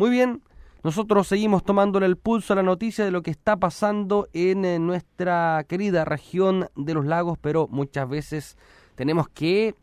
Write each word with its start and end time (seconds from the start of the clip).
Muy 0.00 0.08
bien, 0.08 0.42
nosotros 0.82 1.28
seguimos 1.28 1.62
tomándole 1.62 2.06
el 2.06 2.16
pulso 2.16 2.54
a 2.54 2.56
la 2.56 2.62
noticia 2.62 3.04
de 3.04 3.10
lo 3.10 3.20
que 3.20 3.30
está 3.30 3.58
pasando 3.58 4.28
en 4.32 4.64
eh, 4.64 4.78
nuestra 4.78 5.62
querida 5.68 6.06
región 6.06 6.68
de 6.74 6.94
los 6.94 7.04
lagos, 7.04 7.36
pero 7.38 7.68
muchas 7.68 8.08
veces 8.08 8.56
tenemos 8.94 9.28
que 9.28 9.74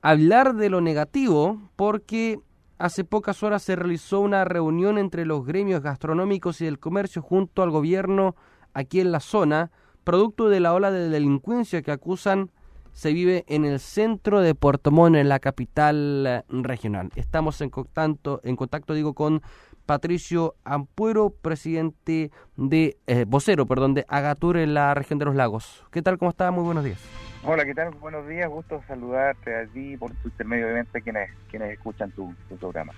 hablar 0.00 0.54
de 0.54 0.70
lo 0.70 0.80
negativo 0.80 1.60
porque 1.76 2.40
hace 2.78 3.04
pocas 3.04 3.42
horas 3.42 3.64
se 3.64 3.76
realizó 3.76 4.20
una 4.20 4.46
reunión 4.46 4.96
entre 4.96 5.26
los 5.26 5.44
gremios 5.44 5.82
gastronómicos 5.82 6.62
y 6.62 6.64
del 6.64 6.78
comercio 6.78 7.20
junto 7.20 7.62
al 7.62 7.68
gobierno 7.68 8.34
aquí 8.72 9.00
en 9.00 9.12
la 9.12 9.20
zona, 9.20 9.70
producto 10.04 10.48
de 10.48 10.60
la 10.60 10.72
ola 10.72 10.90
de 10.90 11.10
delincuencia 11.10 11.82
que 11.82 11.92
acusan 11.92 12.50
se 12.96 13.12
vive 13.12 13.44
en 13.46 13.66
el 13.66 13.78
centro 13.78 14.40
de 14.40 14.54
Puerto 14.54 14.90
Montt, 14.90 15.16
en 15.16 15.28
la 15.28 15.38
capital 15.38 16.24
eh, 16.26 16.42
regional. 16.48 17.10
Estamos 17.14 17.60
en 17.60 17.68
contacto, 17.68 18.40
en 18.42 18.56
contacto 18.56 18.94
digo, 18.94 19.12
con 19.12 19.42
Patricio 19.86 20.54
Ampuero, 20.64 21.30
presidente 21.30 22.30
de, 22.56 22.96
eh, 23.06 23.24
vocero, 23.26 23.66
perdón, 23.66 23.94
de 23.94 24.04
Agatur 24.08 24.56
en 24.58 24.74
la 24.74 24.92
región 24.94 25.18
de 25.18 25.24
los 25.24 25.34
lagos. 25.34 25.84
¿Qué 25.90 26.02
tal? 26.02 26.18
¿Cómo 26.18 26.30
está? 26.30 26.50
Muy 26.50 26.64
buenos 26.64 26.84
días. 26.84 27.00
Hola, 27.44 27.64
¿qué 27.64 27.74
tal? 27.74 27.94
Buenos 27.94 28.26
días, 28.26 28.48
gusto 28.50 28.82
saludarte 28.88 29.54
a 29.54 29.66
ti 29.68 29.96
por 29.96 30.12
tu 30.16 30.28
intermedio, 30.28 30.66
obviamente, 30.66 31.00
quienes, 31.00 31.30
quienes 31.48 31.72
escuchan 31.72 32.10
tu 32.10 32.34
programa. 32.58 32.92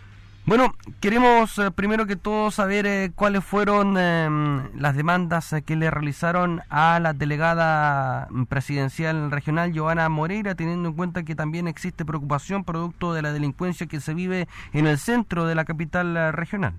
Bueno, 0.49 0.73
queremos 1.03 1.59
eh, 1.59 1.71
primero 1.71 2.07
que 2.07 2.17
todo 2.17 2.51
saber 2.51 2.87
eh, 2.87 3.11
cuáles 3.15 3.45
fueron 3.45 3.99
em, 3.99 4.75
las 4.81 4.97
demandas 4.97 5.53
eh, 5.53 5.61
que 5.61 5.77
le 5.77 5.91
realizaron 5.91 6.63
a 6.71 6.99
la 7.01 7.13
delegada 7.13 8.29
presidencial 8.49 9.31
regional 9.31 9.79
Joana 9.79 10.09
Moreira, 10.09 10.55
teniendo 10.55 10.89
en 10.89 10.95
cuenta 10.95 11.23
que 11.23 11.35
también 11.35 11.69
existe 11.69 12.07
preocupación 12.07 12.65
producto 12.65 13.13
de 13.13 13.21
la 13.21 13.31
delincuencia 13.31 13.89
que 13.89 14.01
se 14.01 14.15
vive 14.15 14.49
en 14.73 14.87
el 14.87 14.97
centro 14.97 15.45
de 15.45 15.55
la 15.55 15.67
capital 15.67 16.33
regional. 16.33 16.73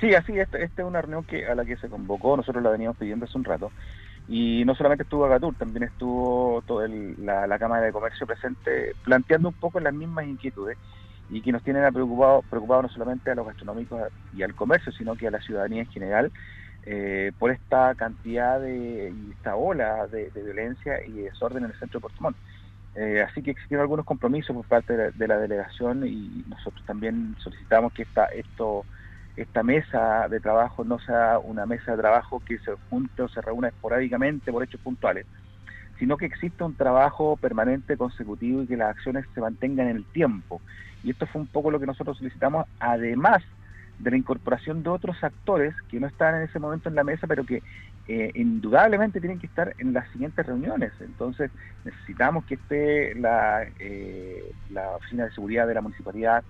Sí, 0.00 0.14
así, 0.14 0.38
esta, 0.38 0.56
esta 0.56 0.80
es 0.80 0.88
una 0.88 1.02
reunión 1.02 1.24
que 1.24 1.46
a 1.46 1.54
la 1.54 1.66
que 1.66 1.76
se 1.76 1.90
convocó, 1.90 2.38
nosotros 2.38 2.64
la 2.64 2.70
veníamos 2.70 2.96
pidiendo 2.96 3.26
hace 3.26 3.36
un 3.36 3.44
rato, 3.44 3.70
y 4.26 4.64
no 4.64 4.74
solamente 4.74 5.02
estuvo 5.02 5.26
Agatur, 5.26 5.54
también 5.56 5.82
estuvo 5.82 6.62
toda 6.66 6.88
la 6.88 7.58
Cámara 7.58 7.84
de 7.84 7.92
Comercio 7.92 8.26
presente 8.26 8.94
planteando 9.04 9.50
un 9.50 9.54
poco 9.54 9.80
las 9.80 9.92
mismas 9.92 10.24
inquietudes 10.24 10.78
y 11.32 11.40
que 11.40 11.50
nos 11.50 11.62
tienen 11.62 11.90
preocupado, 11.92 12.42
preocupado 12.42 12.82
no 12.82 12.88
solamente 12.90 13.30
a 13.30 13.34
los 13.34 13.46
gastronómicos 13.46 14.02
y 14.34 14.42
al 14.42 14.54
comercio, 14.54 14.92
sino 14.92 15.16
que 15.16 15.26
a 15.26 15.30
la 15.30 15.40
ciudadanía 15.40 15.80
en 15.80 15.90
general, 15.90 16.30
eh, 16.84 17.32
por 17.38 17.50
esta 17.50 17.94
cantidad 17.94 18.60
de, 18.60 19.14
y 19.16 19.30
esta 19.30 19.56
ola 19.56 20.06
de, 20.08 20.30
violencia 20.34 21.04
y 21.06 21.12
desorden 21.12 21.64
en 21.64 21.70
el 21.70 21.78
centro 21.78 21.98
de 21.98 22.02
Puerto 22.02 22.22
Montt. 22.22 22.36
Eh, 22.94 23.24
así 23.26 23.42
que 23.42 23.52
existieron 23.52 23.82
algunos 23.82 24.04
compromisos 24.04 24.54
por 24.54 24.66
parte 24.66 24.94
de 25.12 25.28
la, 25.28 25.38
delegación 25.38 26.06
y 26.06 26.44
nosotros 26.48 26.84
también 26.84 27.34
solicitamos 27.38 27.94
que 27.94 28.02
esta, 28.02 28.28
esta 29.36 29.62
mesa 29.62 30.28
de 30.28 30.38
trabajo 30.40 30.84
no 30.84 30.98
sea 30.98 31.38
una 31.38 31.64
mesa 31.64 31.92
de 31.92 32.02
trabajo 32.02 32.42
que 32.46 32.58
se 32.58 32.72
junte 32.90 33.22
o 33.22 33.28
se 33.28 33.40
reúna 33.40 33.68
esporádicamente 33.68 34.52
por 34.52 34.62
hechos 34.62 34.82
puntuales, 34.82 35.24
sino 35.98 36.16
que 36.16 36.26
exista 36.26 36.64
un 36.64 36.74
trabajo 36.74 37.36
permanente, 37.36 37.96
consecutivo 37.96 38.62
y 38.62 38.66
que 38.66 38.76
las 38.76 38.96
acciones 38.96 39.26
se 39.34 39.40
mantengan 39.40 39.88
en 39.88 39.96
el 39.96 40.04
tiempo 40.04 40.60
y 41.04 41.10
esto 41.10 41.26
fue 41.26 41.40
un 41.40 41.46
poco 41.46 41.70
lo 41.70 41.80
que 41.80 41.86
nosotros 41.86 42.18
solicitamos, 42.18 42.66
además 42.78 43.42
de 43.98 44.10
la 44.10 44.16
incorporación 44.16 44.82
de 44.82 44.90
otros 44.90 45.22
actores 45.22 45.74
que 45.88 46.00
no 46.00 46.06
están 46.06 46.36
en 46.36 46.42
ese 46.42 46.58
momento 46.58 46.88
en 46.88 46.94
la 46.94 47.04
mesa, 47.04 47.26
pero 47.26 47.44
que 47.44 47.62
eh, 48.08 48.30
indudablemente 48.34 49.20
tienen 49.20 49.38
que 49.38 49.46
estar 49.46 49.74
en 49.78 49.92
las 49.92 50.08
siguientes 50.10 50.44
reuniones. 50.44 50.92
Entonces 51.00 51.50
necesitamos 51.84 52.44
que 52.46 52.54
esté 52.54 53.14
la, 53.14 53.64
eh, 53.78 54.52
la 54.70 54.90
Oficina 54.96 55.24
de 55.24 55.32
Seguridad 55.32 55.66
de 55.66 55.74
la 55.74 55.82
Municipalidad, 55.82 56.42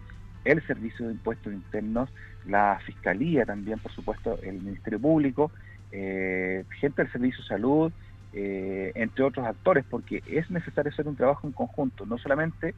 el 0.45 0.65
Servicio 0.67 1.07
de 1.07 1.13
Impuestos 1.13 1.53
Internos, 1.53 2.11
la 2.47 2.81
Fiscalía 2.85 3.45
también, 3.45 3.79
por 3.79 3.93
supuesto, 3.93 4.39
el 4.43 4.61
Ministerio 4.61 4.99
Público, 4.99 5.53
eh, 5.93 6.65
gente 6.81 7.03
del 7.03 7.13
Servicio 7.13 7.43
de 7.43 7.49
Salud, 7.49 7.93
entre 8.35 9.25
otros 9.25 9.47
actores, 9.47 9.85
porque 9.89 10.23
es 10.27 10.51
necesario 10.51 10.91
hacer 10.91 11.07
un 11.07 11.17
trabajo 11.17 11.47
en 11.47 11.53
conjunto, 11.53 12.07
no 12.07 12.19
solamente 12.19 12.75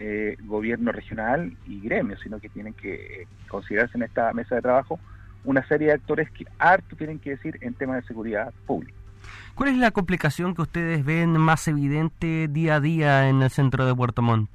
eh, 0.00 0.36
gobierno 0.42 0.90
regional 0.90 1.56
y 1.66 1.80
gremio, 1.80 2.16
sino 2.18 2.40
que 2.40 2.48
tienen 2.48 2.74
que 2.74 2.94
eh, 2.94 3.28
considerarse 3.48 3.96
en 3.96 4.02
esta 4.02 4.32
mesa 4.32 4.56
de 4.56 4.62
trabajo 4.62 4.98
una 5.44 5.64
serie 5.68 5.86
de 5.88 5.92
actores 5.92 6.28
que 6.32 6.44
harto 6.58 6.96
tienen 6.96 7.20
que 7.20 7.30
decir 7.30 7.58
en 7.60 7.74
temas 7.74 8.02
de 8.02 8.08
seguridad 8.08 8.52
pública. 8.66 8.98
¿Cuál 9.54 9.70
es 9.70 9.76
la 9.76 9.92
complicación 9.92 10.56
que 10.56 10.62
ustedes 10.62 11.04
ven 11.04 11.30
más 11.38 11.68
evidente 11.68 12.48
día 12.48 12.76
a 12.76 12.80
día 12.80 13.28
en 13.28 13.40
el 13.42 13.50
centro 13.50 13.86
de 13.86 13.94
Puerto 13.94 14.20
Montt? 14.20 14.50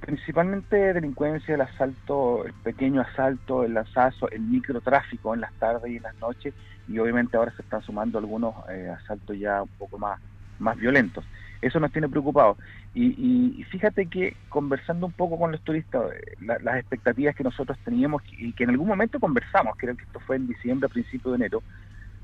Principalmente 0.00 0.92
delincuencia, 0.92 1.56
el 1.56 1.62
asalto, 1.62 2.44
el 2.46 2.52
pequeño 2.52 3.00
asalto, 3.00 3.64
el 3.64 3.74
lanzazo, 3.74 4.30
el 4.30 4.42
microtráfico 4.42 5.34
en 5.34 5.40
las 5.40 5.52
tardes 5.54 5.90
y 5.90 5.96
en 5.96 6.04
las 6.04 6.14
noches, 6.20 6.54
y 6.88 6.98
obviamente 6.98 7.36
ahora 7.36 7.52
se 7.56 7.62
están 7.62 7.82
sumando 7.82 8.18
algunos 8.18 8.54
eh, 8.70 8.88
asaltos 8.88 9.38
ya 9.38 9.62
un 9.62 9.68
poco 9.78 9.98
más, 9.98 10.20
más 10.58 10.76
violentos. 10.76 11.24
Eso 11.62 11.80
nos 11.80 11.92
tiene 11.92 12.08
preocupados. 12.08 12.58
Y, 12.94 13.64
fíjate 13.70 14.06
que 14.06 14.36
conversando 14.48 15.06
un 15.06 15.12
poco 15.12 15.38
con 15.38 15.50
los 15.50 15.60
turistas, 15.62 16.12
eh, 16.12 16.36
las 16.40 16.76
expectativas 16.76 17.34
que 17.34 17.42
nosotros 17.42 17.78
teníamos 17.84 18.22
y 18.38 18.52
que 18.52 18.64
en 18.64 18.70
algún 18.70 18.86
momento 18.86 19.18
conversamos, 19.18 19.74
creo 19.76 19.96
que 19.96 20.04
esto 20.04 20.20
fue 20.20 20.36
en 20.36 20.46
diciembre, 20.46 20.86
a 20.86 20.92
principios 20.92 21.32
de 21.32 21.36
enero, 21.36 21.62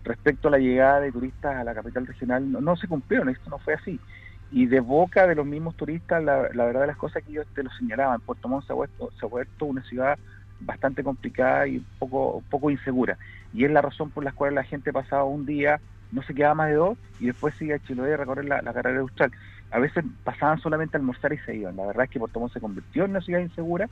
respecto 0.04 0.48
a 0.48 0.52
la 0.52 0.58
llegada 0.58 1.00
de 1.00 1.12
turistas 1.12 1.56
a 1.56 1.64
la 1.64 1.74
capital 1.74 2.06
regional, 2.06 2.50
no, 2.52 2.76
se 2.76 2.86
cumplieron, 2.86 3.28
esto 3.28 3.50
no 3.50 3.58
fue 3.58 3.74
así. 3.74 3.98
Y 4.52 4.66
de 4.66 4.80
boca 4.80 5.26
de 5.26 5.34
los 5.34 5.46
mismos 5.46 5.76
turistas, 5.76 6.22
la, 6.22 6.36
verdad 6.36 6.82
de 6.82 6.86
las 6.88 6.96
cosas 6.96 7.22
que 7.22 7.32
ellos 7.32 7.46
te 7.54 7.62
lo 7.62 7.70
señalaban, 7.70 8.20
Puerto 8.20 8.48
Montt 8.48 8.66
se 8.66 8.72
ha 8.72 8.76
vuelto, 8.76 9.10
se 9.18 9.26
ha 9.26 9.28
vuelto 9.28 9.64
una 9.64 9.82
ciudad 9.82 10.18
bastante 10.60 11.02
complicada 11.02 11.66
y 11.66 11.78
un 11.78 11.86
poco, 11.98 12.42
poco 12.50 12.70
insegura. 12.70 13.16
Y 13.52 13.64
es 13.64 13.70
la 13.70 13.82
razón 13.82 14.10
por 14.10 14.24
la 14.24 14.32
cual 14.32 14.54
la 14.54 14.64
gente 14.64 14.92
pasaba 14.92 15.24
un 15.24 15.46
día 15.46 15.80
no 16.12 16.22
se 16.22 16.34
quedaba 16.34 16.54
más 16.54 16.68
de 16.68 16.74
dos 16.74 16.98
y 17.18 17.26
después 17.26 17.54
sigue 17.56 17.74
a 17.74 17.78
Chiloé 17.78 18.14
a 18.14 18.16
recorrer 18.16 18.44
la, 18.44 18.62
carrera 18.72 19.00
austral. 19.00 19.30
A 19.70 19.78
veces 19.78 20.04
pasaban 20.24 20.58
solamente 20.58 20.96
a 20.96 21.00
almorzar 21.00 21.32
y 21.32 21.38
se 21.38 21.54
iban. 21.54 21.76
La 21.76 21.86
verdad 21.86 22.04
es 22.04 22.10
que 22.10 22.18
Puerto 22.18 22.40
Montt 22.40 22.52
se 22.52 22.60
convirtió 22.60 23.04
en 23.04 23.12
una 23.12 23.20
ciudad 23.20 23.40
insegura 23.40 23.88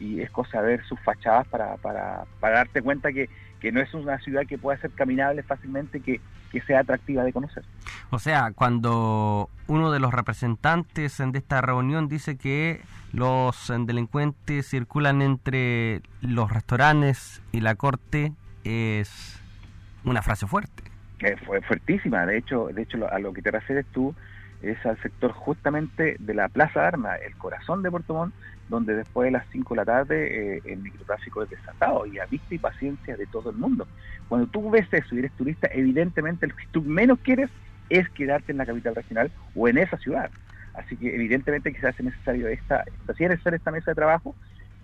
y 0.00 0.20
es 0.20 0.30
cosa 0.30 0.62
de 0.62 0.68
ver 0.68 0.84
sus 0.84 0.98
fachadas 1.00 1.46
para, 1.48 1.76
para, 1.76 2.24
para 2.40 2.56
darte 2.58 2.80
cuenta 2.82 3.12
que, 3.12 3.28
que 3.60 3.72
no 3.72 3.80
es 3.80 3.92
una 3.92 4.18
ciudad 4.20 4.46
que 4.46 4.56
pueda 4.56 4.78
ser 4.78 4.90
caminable 4.92 5.42
fácilmente, 5.42 6.00
que, 6.00 6.20
que 6.50 6.60
sea 6.62 6.80
atractiva 6.80 7.24
de 7.24 7.32
conocer. 7.32 7.64
O 8.10 8.18
sea, 8.18 8.52
cuando 8.54 9.50
uno 9.66 9.90
de 9.90 10.00
los 10.00 10.14
representantes 10.14 11.18
de 11.18 11.38
esta 11.38 11.60
reunión 11.60 12.08
dice 12.08 12.38
que 12.38 12.80
los 13.12 13.72
delincuentes 13.86 14.68
circulan 14.68 15.20
entre 15.20 16.02
los 16.20 16.50
restaurantes 16.50 17.42
y 17.52 17.60
la 17.60 17.74
corte, 17.74 18.32
es 18.68 19.40
una 20.04 20.22
frase 20.22 20.46
fuerte 20.46 20.88
fue 21.44 21.60
fuertísima. 21.62 22.26
De 22.26 22.38
hecho, 22.38 22.68
de 22.72 22.82
hecho 22.82 23.10
a 23.10 23.18
lo 23.18 23.32
que 23.32 23.42
te 23.42 23.50
refieres 23.50 23.86
tú 23.92 24.14
es 24.62 24.84
al 24.86 25.00
sector 25.02 25.32
justamente 25.32 26.16
de 26.18 26.34
la 26.34 26.48
Plaza 26.48 26.86
Armas, 26.86 27.20
el 27.24 27.36
corazón 27.36 27.82
de 27.82 27.90
Puerto 27.90 28.14
Montt, 28.14 28.34
donde 28.68 28.94
después 28.94 29.26
de 29.26 29.30
las 29.32 29.46
5 29.52 29.74
de 29.74 29.76
la 29.76 29.84
tarde 29.84 30.56
eh, 30.56 30.62
el 30.64 30.78
microtráfico 30.78 31.42
es 31.42 31.50
desatado 31.50 32.06
y 32.06 32.18
a 32.18 32.26
vista 32.26 32.54
y 32.54 32.58
paciencia 32.58 33.16
de 33.16 33.26
todo 33.26 33.50
el 33.50 33.56
mundo. 33.56 33.86
Cuando 34.28 34.46
tú 34.48 34.70
ves 34.70 34.86
eso 34.92 35.14
y 35.14 35.20
eres 35.20 35.32
turista, 35.32 35.68
evidentemente 35.72 36.46
lo 36.46 36.56
que 36.56 36.66
tú 36.70 36.82
menos 36.82 37.18
quieres 37.20 37.50
es 37.88 38.08
quedarte 38.10 38.52
en 38.52 38.58
la 38.58 38.66
capital 38.66 38.94
regional 38.94 39.30
o 39.54 39.68
en 39.68 39.78
esa 39.78 39.96
ciudad. 39.96 40.30
Así 40.74 40.96
que 40.96 41.14
evidentemente 41.14 41.74
se 41.80 41.86
hace 41.86 42.02
necesario 42.02 42.48
esta, 42.48 42.84
ser 43.16 43.32
esta 43.32 43.70
mesa 43.70 43.90
de 43.92 43.94
trabajo, 43.94 44.34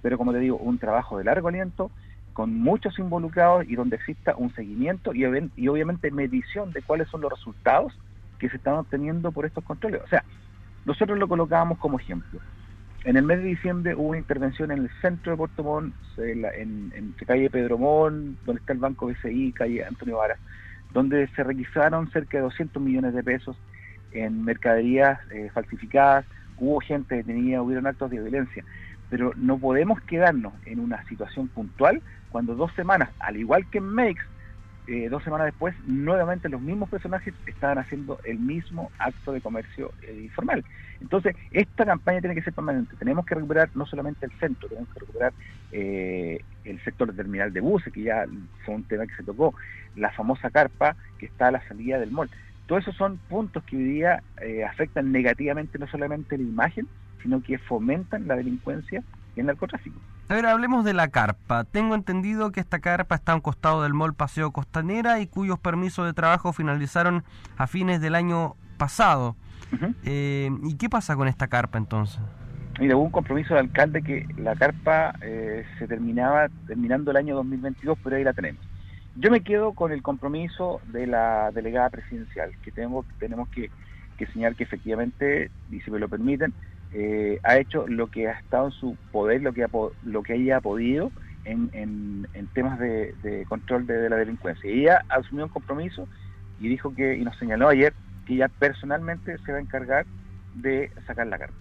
pero 0.03 0.17
como 0.19 0.33
te 0.33 0.39
digo, 0.39 0.57
un 0.57 0.79
trabajo 0.79 1.19
de 1.19 1.25
largo 1.25 1.49
aliento, 1.49 1.91
con 2.35 2.53
muchos 2.59 2.99
involucrados 2.99 3.65
y 3.67 3.77
donde 3.77 3.97
exista 3.97 4.35
un 4.37 4.53
seguimiento 4.55 5.15
y, 5.15 5.25
obviamente 5.69 6.11
medición 6.11 6.73
de 6.73 6.83
cuáles 6.83 7.09
son 7.09 7.23
los 7.23 7.31
resultados 7.31 7.97
que 8.39 8.51
se 8.51 8.57
están 8.57 8.75
obteniendo 8.75 9.33
por 9.33 9.47
estos 9.47 9.65
controles. 9.65 10.03
O 10.03 10.09
sea, 10.09 10.25
nosotros 10.85 11.17
lo 11.17 11.29
colocábamos 11.29 11.79
como 11.79 11.99
ejemplo. 11.99 12.41
En 13.05 13.17
el 13.17 13.23
mes 13.23 13.39
de 13.39 13.49
diciembre 13.49 13.95
hubo 13.95 14.09
una 14.09 14.19
intervención 14.19 14.73
en 14.73 14.79
el 14.81 14.91
centro 15.01 15.33
de 15.33 15.39
Puerto 15.39 15.63
Montt, 15.63 15.95
en, 16.19 16.93
en, 16.95 17.15
calle 17.25 17.49
Pedro 17.51 17.79
Montt, 17.79 18.37
donde 18.45 18.61
está 18.61 18.73
el 18.73 18.81
Banco 18.81 19.07
BCI, 19.07 19.53
calle 19.53 19.85
Antonio 19.85 20.17
Vara, 20.17 20.37
donde 20.93 21.29
se 21.29 21.45
requisaron 21.45 22.11
cerca 22.11 22.39
de 22.39 22.45
200 22.45 22.83
millones 22.83 23.15
de 23.15 23.23
pesos 23.23 23.57
en 24.13 24.45
mercaderías 24.45 25.21
eh, 25.31 25.51
falsificadas, 25.55 26.25
hubo 26.59 26.81
gente 26.81 27.17
detenida, 27.17 27.63
hubieron 27.63 27.87
actos 27.87 28.11
de 28.11 28.21
violencia, 28.21 28.65
pero 29.15 29.31
no 29.37 29.59
podemos 29.59 30.01
quedarnos 30.01 30.53
en 30.67 30.81
una 30.81 31.05
situación 31.05 31.47
puntual 31.47 32.03
cuando 32.33 32.57
dos 32.57 32.73
semanas, 32.75 33.11
al 33.21 33.37
igual 33.37 33.65
que 33.71 33.79
en 33.79 33.85
Makes, 33.85 34.25
eh, 34.89 35.09
dos 35.09 35.23
semanas 35.23 35.45
después, 35.45 35.73
nuevamente 35.87 36.49
los 36.49 36.61
mismos 36.61 36.89
personajes 36.89 37.33
estaban 37.47 37.79
haciendo 37.79 38.19
el 38.25 38.41
mismo 38.41 38.91
acto 38.99 39.31
de 39.31 39.41
comercio 39.41 39.93
eh, 40.03 40.19
informal. 40.21 40.65
Entonces, 41.01 41.37
esta 41.53 41.87
campaña 41.87 42.23
tiene 42.23 42.35
que 42.35 42.43
ser 42.43 42.55
permanente. 42.55 42.97
Tenemos 42.97 43.25
que 43.25 43.37
recuperar 43.37 43.71
no 43.77 43.87
solamente 43.87 44.27
el 44.27 44.33
centro, 44.33 44.69
tenemos 44.69 44.93
que 44.93 44.99
recuperar 44.99 45.33
eh, 45.71 46.41
el 46.65 46.83
sector 46.83 47.07
de 47.13 47.17
terminal 47.17 47.53
de 47.53 47.61
buses, 47.61 47.93
que 47.93 48.03
ya 48.03 48.25
fue 48.65 48.75
un 48.75 48.83
tema 48.83 49.07
que 49.07 49.15
se 49.15 49.23
tocó, 49.23 49.55
la 49.95 50.11
famosa 50.11 50.51
carpa 50.51 50.97
que 51.21 51.27
está 51.27 51.47
a 51.47 51.53
la 51.53 51.69
salida 51.69 52.01
del 52.01 52.11
mall. 52.11 52.31
Todos 52.67 52.83
esos 52.83 52.97
son 52.97 53.19
puntos 53.29 53.63
que 53.63 53.77
hoy 53.77 53.85
día 53.85 54.25
afectan 54.69 55.13
negativamente 55.13 55.79
no 55.79 55.87
solamente 55.87 56.37
la 56.37 56.43
imagen, 56.43 56.89
sino 57.25 57.43
que 57.43 57.59
fomentan 57.59 58.29
la 58.29 58.37
delincuencia 58.37 59.03
y 59.35 59.41
el 59.41 59.47
narcotráfico. 59.47 59.99
A 60.29 60.35
ver, 60.35 60.47
hablemos 60.47 60.85
de 60.85 60.95
la 60.95 61.09
carpa. 61.09 61.65
Tengo 61.65 61.95
entendido 61.95 62.53
que 62.53 62.61
esta 62.61 62.79
carpa 62.79 63.15
está 63.15 63.33
a 63.33 63.35
un 63.35 63.41
costado 63.41 63.83
del 63.83 63.95
Mall 63.95 64.15
Paseo 64.15 64.53
Costanera 64.53 65.21
y 65.21 65.27
cuyos 65.27 65.59
permisos 65.59 66.07
de 66.07 66.13
trabajo 66.13 66.53
finalizaron 66.53 67.25
a 67.57 67.67
fines 67.67 68.01
del 68.01 68.15
año 68.15 68.55
pasado. 68.77 69.37
eh, 70.05 70.51
¿Y 70.63 70.77
qué 70.77 70.89
pasa 70.89 71.17
con 71.17 71.27
esta 71.27 71.49
carpa 71.49 71.79
entonces? 71.79 72.21
Mira, 72.79 72.97
hubo 72.97 73.05
un 73.05 73.11
compromiso 73.11 73.55
del 73.55 73.67
alcalde 73.67 74.03
que 74.03 74.27
la 74.37 74.55
carpa 74.55 75.15
eh, 75.23 75.65
se 75.79 75.87
terminaba 75.87 76.49
terminando 76.67 77.11
el 77.11 77.17
año 77.17 77.37
2022, 77.37 77.99
pero 78.05 78.17
ahí 78.17 78.25
la 78.25 78.33
tenemos. 78.33 78.63
Yo 79.17 79.31
me 79.31 79.43
quedo 79.43 79.73
con 79.73 79.93
el 79.93 80.03
compromiso 80.03 80.81
de 80.89 81.07
la 81.07 81.51
delegada 81.53 81.89
presidencial, 81.91 82.51
que 82.63 82.73
tenemos, 82.73 83.07
tenemos 83.19 83.49
que, 83.49 83.71
que 84.19 84.27
señalar 84.27 84.57
que 84.57 84.65
efectivamente, 84.65 85.51
y 85.71 85.81
si 85.81 85.91
me 85.91 86.01
lo 86.01 86.09
permiten, 86.09 86.53
eh, 86.97 87.41
ha 87.43 87.59
hecho 87.59 87.87
lo 87.89 88.07
que 88.07 88.29
ha 88.29 88.39
estado 88.39 88.67
en 88.67 88.73
su 88.73 88.97
poder, 89.11 89.43
lo 89.43 89.53
que, 89.53 89.65
ha, 89.65 89.69
lo 90.05 90.23
que 90.23 90.35
ella 90.37 90.61
podido 90.61 91.11
en, 91.45 91.69
en, 91.73 92.47
temas 92.55 92.79
de, 92.79 93.45
control 93.49 93.87
de, 93.87 94.09
la 94.09 94.17
delincuencia. 94.17 94.71
Ella 94.71 95.05
asumió 95.09 95.45
un 95.45 95.51
compromiso 95.51 96.07
y 96.61 96.69
dijo 96.69 96.95
que, 96.95 97.17
y 97.17 97.25
nos 97.25 97.37
señaló 97.37 97.69
ayer, 97.69 97.93
que 98.27 98.35
ella 98.35 98.49
personalmente 98.49 99.37
se 99.39 99.53
va 99.53 99.59
a 99.59 99.61
encargar 99.61 100.07
de 100.55 100.93
sacar 101.05 101.27
la 101.27 101.39
carta. 101.39 101.57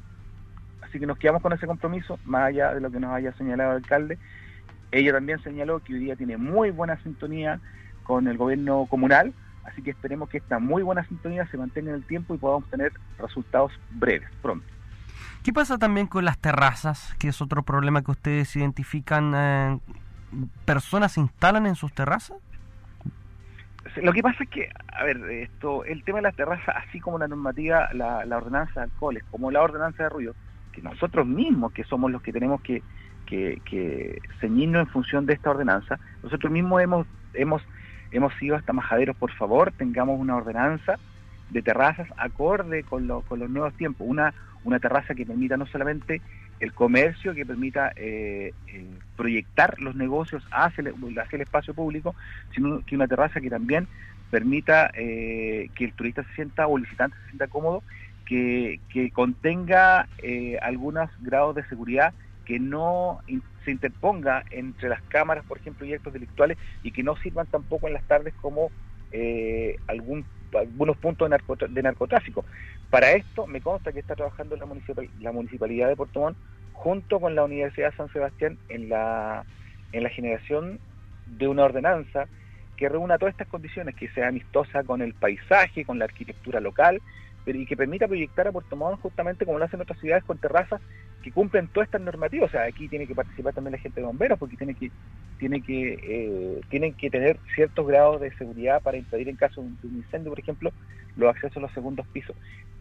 Así 0.81 0.99
que 0.99 1.07
nos 1.07 1.17
quedamos 1.17 1.41
con 1.41 1.51
ese 1.51 1.65
compromiso, 1.65 2.19
más 2.25 2.49
allá 2.49 2.75
de 2.75 2.81
lo 2.81 2.91
que 2.91 2.99
nos 2.99 3.11
haya 3.11 3.33
señalado 3.33 3.71
el 3.71 3.77
alcalde. 3.77 4.19
Ella 4.91 5.13
también 5.13 5.41
señaló 5.41 5.79
que 5.79 5.93
hoy 5.93 5.99
día 5.99 6.15
tiene 6.15 6.37
muy 6.37 6.69
buena 6.69 7.01
sintonía 7.01 7.59
con 8.03 8.27
el 8.27 8.37
gobierno 8.37 8.85
comunal, 8.85 9.33
así 9.63 9.81
que 9.81 9.89
esperemos 9.89 10.29
que 10.29 10.37
esta 10.37 10.59
muy 10.59 10.83
buena 10.83 11.03
sintonía 11.05 11.47
se 11.47 11.57
mantenga 11.57 11.89
en 11.89 11.95
el 11.95 12.05
tiempo 12.05 12.35
y 12.35 12.37
podamos 12.37 12.69
tener 12.69 12.91
resultados 13.17 13.71
breves, 13.89 14.29
pronto. 14.43 14.72
¿Qué 15.43 15.51
pasa 15.51 15.77
también 15.77 16.07
con 16.07 16.23
las 16.23 16.37
terrazas, 16.37 17.13
que 17.19 17.27
es 17.27 17.41
otro 17.41 17.63
problema 17.63 18.01
que 18.01 18.11
ustedes 18.11 18.55
identifican? 18.55 19.33
Eh, 19.35 19.79
¿Personas 20.63 21.17
instalan 21.17 21.65
en 21.67 21.75
sus 21.75 21.93
terrazas? 21.93 22.37
Lo 23.97 24.13
que 24.13 24.23
pasa 24.23 24.45
es 24.45 24.49
que, 24.49 24.69
a 24.87 25.03
ver, 25.03 25.17
esto, 25.29 25.83
el 25.83 26.03
tema 26.05 26.19
de 26.19 26.23
las 26.23 26.35
terrazas, 26.35 26.73
así 26.87 27.01
como 27.01 27.19
la 27.19 27.27
normativa, 27.27 27.89
la, 27.93 28.23
ordenanza 28.37 28.79
de 28.79 28.83
alcoholes, 28.85 29.23
como 29.29 29.51
la 29.51 29.61
ordenanza 29.61 30.03
de 30.03 30.09
ruido, 30.09 30.33
que 30.71 30.81
nosotros 30.81 31.27
mismos, 31.27 31.73
que 31.73 31.83
somos 31.83 32.09
los 32.09 32.21
que 32.21 32.31
tenemos 32.31 32.61
que, 32.61 32.81
que, 33.25 33.61
que 33.65 34.21
ceñirnos 34.39 34.87
en 34.87 34.87
función 34.87 35.25
de 35.25 35.33
esta 35.33 35.49
ordenanza, 35.51 35.99
nosotros 36.23 36.53
mismos 36.53 36.81
hemos, 36.81 37.05
hemos, 37.33 37.61
hemos 38.11 38.33
sido 38.35 38.55
hasta 38.55 38.71
majaderos, 38.71 39.17
por 39.17 39.31
favor, 39.33 39.73
tengamos 39.73 40.17
una 40.17 40.37
ordenanza 40.37 40.95
de 41.49 41.61
terrazas 41.61 42.07
acorde 42.17 42.83
con, 42.83 43.07
lo, 43.07 43.21
con 43.21 43.39
los 43.39 43.49
nuevos 43.49 43.73
tiempos, 43.75 44.07
una, 44.09 44.33
una 44.63 44.79
terraza 44.79 45.13
que 45.13 45.25
permita 45.25 45.57
no 45.57 45.65
solamente 45.67 46.21
el 46.59 46.73
comercio, 46.73 47.33
que 47.33 47.45
permita 47.45 47.91
eh, 47.95 48.53
eh, 48.67 48.85
proyectar 49.15 49.79
los 49.79 49.95
negocios 49.95 50.43
hacia 50.51 50.81
el, 50.81 51.19
hacia 51.19 51.35
el, 51.35 51.41
espacio 51.41 51.73
público, 51.73 52.15
sino 52.53 52.83
que 52.85 52.95
una 52.95 53.07
terraza 53.07 53.41
que 53.41 53.49
también 53.49 53.87
permita 54.31 54.89
eh, 54.93 55.69
que 55.75 55.85
el 55.85 55.93
turista 55.93 56.23
se 56.23 56.33
sienta 56.35 56.67
o 56.67 56.77
el 56.77 56.83
visitante 56.83 57.17
se 57.17 57.25
sienta 57.25 57.47
cómodo 57.47 57.83
que, 58.25 58.79
que 58.89 59.11
contenga 59.11 60.07
algunos 60.61 61.09
grados 61.19 61.55
de 61.55 61.65
seguridad 61.65 62.13
que 62.45 62.59
no 62.59 63.19
se 63.65 63.71
interponga 63.71 64.43
entre 64.49 64.89
las 64.89 65.01
cámaras, 65.03 65.45
por 65.45 65.57
ejemplo, 65.57 65.85
y 65.85 65.93
actos 65.93 66.13
delictuales 66.13 66.57
y 66.83 66.91
que 66.91 67.03
no 67.03 67.15
sirvan 67.17 67.47
tampoco 67.47 67.87
en 67.87 67.93
las 67.93 68.03
tardes 68.03 68.33
como 68.41 68.71
algún, 69.87 70.25
algunos 70.57 70.97
puntos 70.97 71.25
de, 71.25 71.29
narcot 71.29 71.67
de, 71.67 71.83
narcotráfico. 71.83 72.45
Para 72.89 73.11
esto 73.11 73.47
me 73.47 73.61
consta 73.61 73.91
que 73.91 73.99
está 73.99 74.15
trabajando 74.15 74.55
la, 74.55 74.65
municipal 74.65 75.09
la 75.19 75.31
Municipalidad 75.31 75.87
de 75.89 75.95
Puerto 75.95 76.19
Montt 76.19 76.37
junto 76.73 77.19
con 77.19 77.35
la 77.35 77.43
Universidad 77.43 77.91
de 77.91 77.97
San 77.97 78.11
Sebastián 78.11 78.57
en 78.69 78.89
la 78.89 79.45
generación 80.11 80.79
de 81.25 81.47
una 81.47 81.63
ordenanza 81.63 82.27
que 82.77 82.89
reúna 82.89 83.17
todas 83.17 83.33
estas 83.33 83.47
condiciones, 83.47 83.95
que 83.95 84.09
sea 84.09 84.27
amistosa 84.27 84.83
con 84.83 85.01
el 85.01 85.13
paisaje, 85.13 85.85
con 85.85 85.99
la 85.99 86.05
arquitectura 86.05 86.59
local, 86.59 87.01
pero 87.45 87.57
y 87.57 87.65
que 87.65 87.75
permita 87.75 88.07
proyectar 88.07 88.47
a 88.47 88.51
Puerto 88.51 88.75
Montt 88.75 89.01
justamente 89.01 89.45
como 89.45 89.59
lo 89.59 89.65
hacen 89.65 89.81
otras 89.81 89.99
ciudades 89.99 90.23
con 90.23 90.37
terrazas 90.37 90.81
que 91.21 91.31
cumplen 91.31 91.67
todas 91.67 91.87
estas 91.87 92.01
normativas. 92.01 92.49
O 92.49 92.51
sea, 92.51 92.63
aquí 92.63 92.87
tiene 92.87 93.07
que 93.07 93.15
participar 93.15 93.53
también 93.53 93.73
la 93.73 93.79
gente 93.79 94.01
de 94.01 94.07
bomberos 94.07 94.39
porque 94.39 94.57
tiene 94.57 94.75
que 94.75 94.91
tiene 95.39 95.61
que 95.61 95.99
eh, 96.01 96.61
tienen 96.69 96.93
que 96.93 97.09
tener 97.09 97.37
ciertos 97.55 97.85
grados 97.87 98.21
de 98.21 98.33
seguridad 98.35 98.81
para 98.81 98.97
impedir 98.97 99.29
en 99.29 99.35
caso 99.35 99.61
de 99.61 99.87
un 99.87 99.95
incendio, 99.97 100.31
por 100.31 100.39
ejemplo, 100.39 100.71
los 101.15 101.29
accesos 101.29 101.57
a 101.57 101.61
los 101.61 101.71
segundos 101.73 102.07
pisos. 102.07 102.35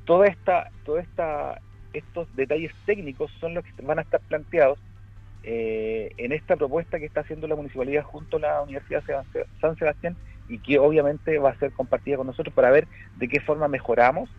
Toda 0.05 0.27
esta 0.27 0.71
toda 0.85 1.01
esta 1.01 1.61
estos 1.93 2.35
detalles 2.37 2.73
técnicos 2.87 3.31
son 3.41 3.55
los 3.55 3.65
que 3.65 3.83
van 3.83 3.99
a 3.99 4.03
estar 4.03 4.21
planteados 4.21 4.79
eh, 5.45 6.13
en 6.19 6.33
esta 6.33 6.57
propuesta 6.57 6.99
que 6.99 7.07
está 7.07 7.21
haciendo 7.21 7.49
la 7.49 7.57
municipalidad 7.57 8.05
junto 8.05 8.37
a 8.37 8.41
la 8.41 8.63
Universidad 8.63 9.03
San 9.61 9.77
Sebastián 9.77 10.17
y 10.49 10.59
que 10.59 10.79
obviamente 10.79 11.39
va 11.39 11.51
a 11.51 11.59
ser 11.59 11.73
compartida 11.73 12.17
con 12.17 12.27
nosotros 12.27 12.55
para 12.55 12.71
ver 12.71 12.87
de 13.17 13.29
qué 13.29 13.41
forma 13.41 13.69
mejoramos 13.69 14.31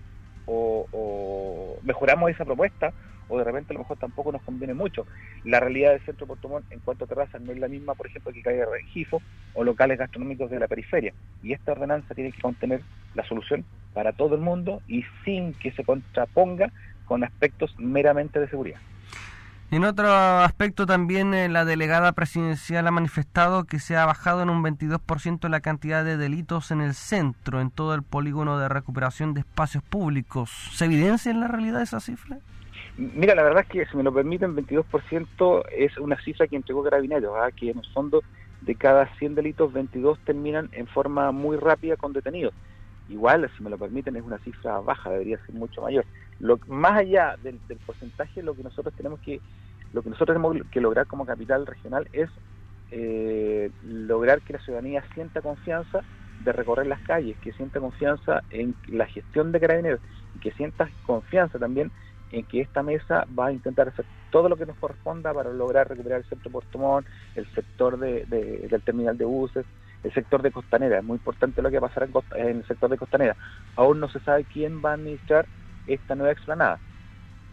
o, 0.45 0.87
o, 0.91 1.79
mejoramos 1.83 2.29
esa 2.31 2.45
propuesta 2.45 2.93
o 3.29 3.37
de 3.37 3.43
repente 3.43 3.71
a 3.71 3.75
lo 3.75 3.79
mejor 3.79 3.97
tampoco 3.97 4.31
nos 4.31 4.41
conviene 4.41 4.73
mucho. 4.73 5.05
La 5.43 5.59
realidad 5.59 5.91
del 5.91 6.01
centro 6.01 6.27
de 6.27 6.35
en 6.69 6.79
cuanto 6.81 7.05
a 7.05 7.07
terrazas 7.07 7.41
no 7.41 7.51
es 7.51 7.59
la 7.59 7.67
misma, 7.67 7.95
por 7.95 8.07
ejemplo, 8.07 8.33
que 8.33 8.41
Calle 8.41 8.65
Regifo 8.65 9.21
o 9.53 9.63
locales 9.63 9.97
gastronómicos 9.97 10.51
de 10.51 10.59
la 10.59 10.67
periferia. 10.67 11.13
Y 11.41 11.53
esta 11.53 11.71
ordenanza 11.71 12.13
tiene 12.13 12.31
que 12.31 12.41
contener 12.41 12.81
la 13.15 13.25
solución 13.25 13.65
para 13.93 14.11
todo 14.11 14.35
el 14.35 14.41
mundo 14.41 14.81
y 14.87 15.05
sin 15.23 15.53
que 15.53 15.71
se 15.71 15.83
contraponga 15.83 16.71
con 17.05 17.23
aspectos 17.23 17.73
meramente 17.77 18.39
de 18.39 18.49
seguridad. 18.49 18.79
En 19.73 19.85
otro 19.85 20.07
aspecto 20.07 20.85
también 20.85 21.33
eh, 21.33 21.49
la 21.49 21.65
delegada 21.65 22.11
presidencial 22.11 22.85
ha 22.85 22.91
manifestado 22.91 23.63
que 23.63 23.79
se 23.79 23.97
ha 23.97 24.05
bajado 24.05 24.43
en 24.43 24.51
un 24.51 24.63
22% 24.63 25.49
la 25.49 25.61
cantidad 25.61 26.05
de 26.05 26.15
delitos 26.15 26.69
en 26.69 26.79
el 26.79 26.93
centro, 26.93 27.59
en 27.59 27.71
todo 27.71 27.95
el 27.95 28.03
polígono 28.03 28.59
de 28.59 28.69
recuperación 28.69 29.33
de 29.33 29.39
espacios 29.39 29.83
públicos. 29.83 30.51
¿Se 30.73 30.85
evidencia 30.85 31.31
en 31.31 31.39
la 31.39 31.47
realidad 31.47 31.81
esa 31.81 31.99
cifra? 31.99 32.37
Mira, 32.97 33.33
la 33.33 33.41
verdad 33.41 33.63
es 33.63 33.67
que, 33.67 33.85
si 33.87 33.97
me 33.97 34.03
lo 34.03 34.13
permiten, 34.13 34.55
22% 34.55 35.63
es 35.75 35.97
una 35.97 36.21
cifra 36.21 36.45
que 36.45 36.55
entregó 36.55 36.83
Carabineros, 36.83 37.33
¿ah? 37.35 37.49
que 37.49 37.71
en 37.71 37.79
el 37.79 37.93
fondo 37.93 38.21
de 38.61 38.75
cada 38.75 39.07
100 39.17 39.33
delitos, 39.33 39.73
22 39.73 40.19
terminan 40.19 40.69
en 40.73 40.85
forma 40.85 41.31
muy 41.31 41.57
rápida 41.57 41.97
con 41.97 42.13
detenidos. 42.13 42.53
Igual, 43.09 43.49
si 43.57 43.63
me 43.63 43.71
lo 43.71 43.79
permiten, 43.79 44.17
es 44.17 44.23
una 44.23 44.37
cifra 44.37 44.81
baja, 44.81 45.09
debería 45.09 45.43
ser 45.47 45.55
mucho 45.55 45.81
mayor. 45.81 46.05
Lo, 46.39 46.59
más 46.67 46.99
allá 46.99 47.35
del, 47.41 47.59
porcentaje, 47.85 48.43
lo 48.43 48.55
que 48.55 48.63
nosotros 48.63 48.93
tenemos 48.95 49.19
que 49.19 49.39
lo 49.93 50.01
que 50.01 50.09
nosotros 50.09 50.35
tenemos 50.35 50.57
que 50.71 50.81
lograr 50.81 51.05
como 51.05 51.23
capital 51.23 51.67
regional 51.67 52.07
es 52.13 52.27
eh, 52.89 53.69
lograr 53.83 54.41
que 54.41 54.53
la 54.53 54.59
ciudadanía 54.59 55.03
sienta 55.13 55.41
confianza 55.41 55.99
de 56.43 56.51
recorrer 56.51 56.87
las 56.87 56.99
calles, 57.01 57.37
que 57.37 57.53
sienta 57.53 57.79
confianza 57.79 58.41
en 58.49 58.75
la 58.87 59.05
gestión 59.05 59.51
de 59.51 59.59
carabineros 59.59 59.99
que 60.41 60.51
sienta 60.51 60.89
confianza 61.05 61.59
también 61.59 61.91
en 62.31 62.43
que 62.45 62.61
esta 62.61 62.81
mesa 62.81 63.25
va 63.37 63.47
a 63.47 63.51
intentar 63.51 63.87
hacer 63.87 64.05
todo 64.31 64.49
lo 64.49 64.55
que 64.55 64.65
nos 64.65 64.77
corresponda 64.77 65.33
para 65.33 65.51
lograr 65.51 65.87
recuperar 65.87 66.19
el 66.19 66.25
centro 66.25 66.51
Puerto 66.51 66.79
Montt, 66.79 67.07
el 67.35 67.45
sector 67.53 67.99
de, 67.99 68.25
de, 68.25 68.67
del 68.67 68.81
terminal 68.81 69.17
de 69.17 69.25
buses, 69.25 69.65
el 70.03 70.13
sector 70.13 70.41
de 70.41 70.51
Costanera. 70.51 70.97
Es 70.97 71.03
muy 71.03 71.17
importante 71.17 71.61
lo 71.61 71.69
que 71.69 71.79
va 71.79 71.87
a 71.87 71.89
pasar 71.91 72.09
en 72.35 72.57
el 72.57 72.67
sector 72.67 72.89
de 72.89 72.97
Costanera. 72.97 73.35
Aún 73.75 73.99
no 73.99 74.09
se 74.09 74.19
sabe 74.21 74.45
quién 74.51 74.81
va 74.83 74.91
a 74.91 74.93
administrar 74.93 75.45
esta 75.87 76.15
nueva 76.15 76.31
explanada. 76.31 76.79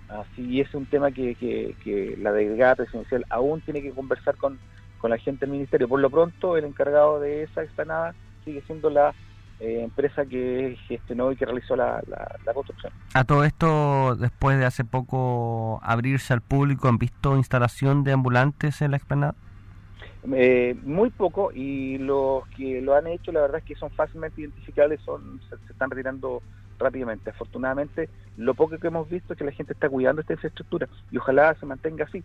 Así, 0.09 0.61
es 0.61 0.75
un 0.75 0.87
tema 0.87 1.13
que, 1.13 1.35
que, 1.37 2.17
la 2.21 2.33
delegada 2.33 2.77
presidencial 2.77 3.25
aún 3.31 3.61
tiene 3.61 3.81
que 3.81 3.93
conversar 3.93 4.37
con, 4.37 4.59
con 4.99 5.11
la 5.11 5.19
gente 5.19 5.47
del 5.47 5.53
ministerio. 5.53 5.89
Por 5.89 6.01
lo 6.01 6.11
pronto, 6.11 6.57
el 6.57 6.65
encargado 6.65 7.21
de 7.21 7.45
esa 7.45 7.63
explanada 7.63 8.15
sigue 8.45 8.63
siendo 8.67 8.91
la 8.91 9.15
eh, 9.61 9.83
empresa 9.85 10.25
que 10.25 10.77
gestionó 10.89 11.31
y 11.31 11.37
que 11.37 11.45
realizó 11.45 11.77
la, 11.77 12.03
la, 12.09 12.55
construcción. 12.55 12.93
A 13.15 13.25
todo 13.25 13.45
esto, 13.45 14.17
después 14.17 14.59
de 14.59 14.65
hace 14.65 14.85
poco 14.85 15.81
abrirse 15.83 16.33
al 16.33 16.41
público, 16.41 16.89
¿han 16.89 16.99
visto 16.99 17.37
instalación 17.37 18.03
de 18.03 18.13
ambulantes 18.13 18.83
en 18.83 18.93
la 18.93 18.97
explanada? 18.97 19.35
Eh, 20.33 20.77
muy 20.83 21.11
poco 21.11 21.51
y 21.53 21.97
los 21.99 22.47
que 22.49 22.83
lo 22.83 22.95
han 22.95 23.07
hecho, 23.07 23.33
la 23.33 23.41
verdad 23.41 23.59
es 23.59 23.65
que 23.65 23.75
son 23.75 23.91
fácilmente 23.91 24.43
identificables, 24.43 25.01
son 25.01 25.41
se, 25.49 25.55
están 25.73 25.91
retirando 25.91 26.43
rápidamente. 26.79 27.31
Afortunadamente, 27.31 28.09
lo 28.37 28.55
poco 28.55 28.79
que 28.79 28.89
hemos 28.89 29.09
visto 29.09 29.33
es 29.33 29.39
que 29.39 29.45
la 29.45 29.53
gente 29.53 29.73
está 29.73 29.89
cuidando 29.89 30.21
esta 30.21 30.35
infraestructura 30.35 30.89
y 31.11 31.17
ojalá 31.17 31.55
se 31.55 31.67
mantenga 31.67 32.05
así. 32.05 32.23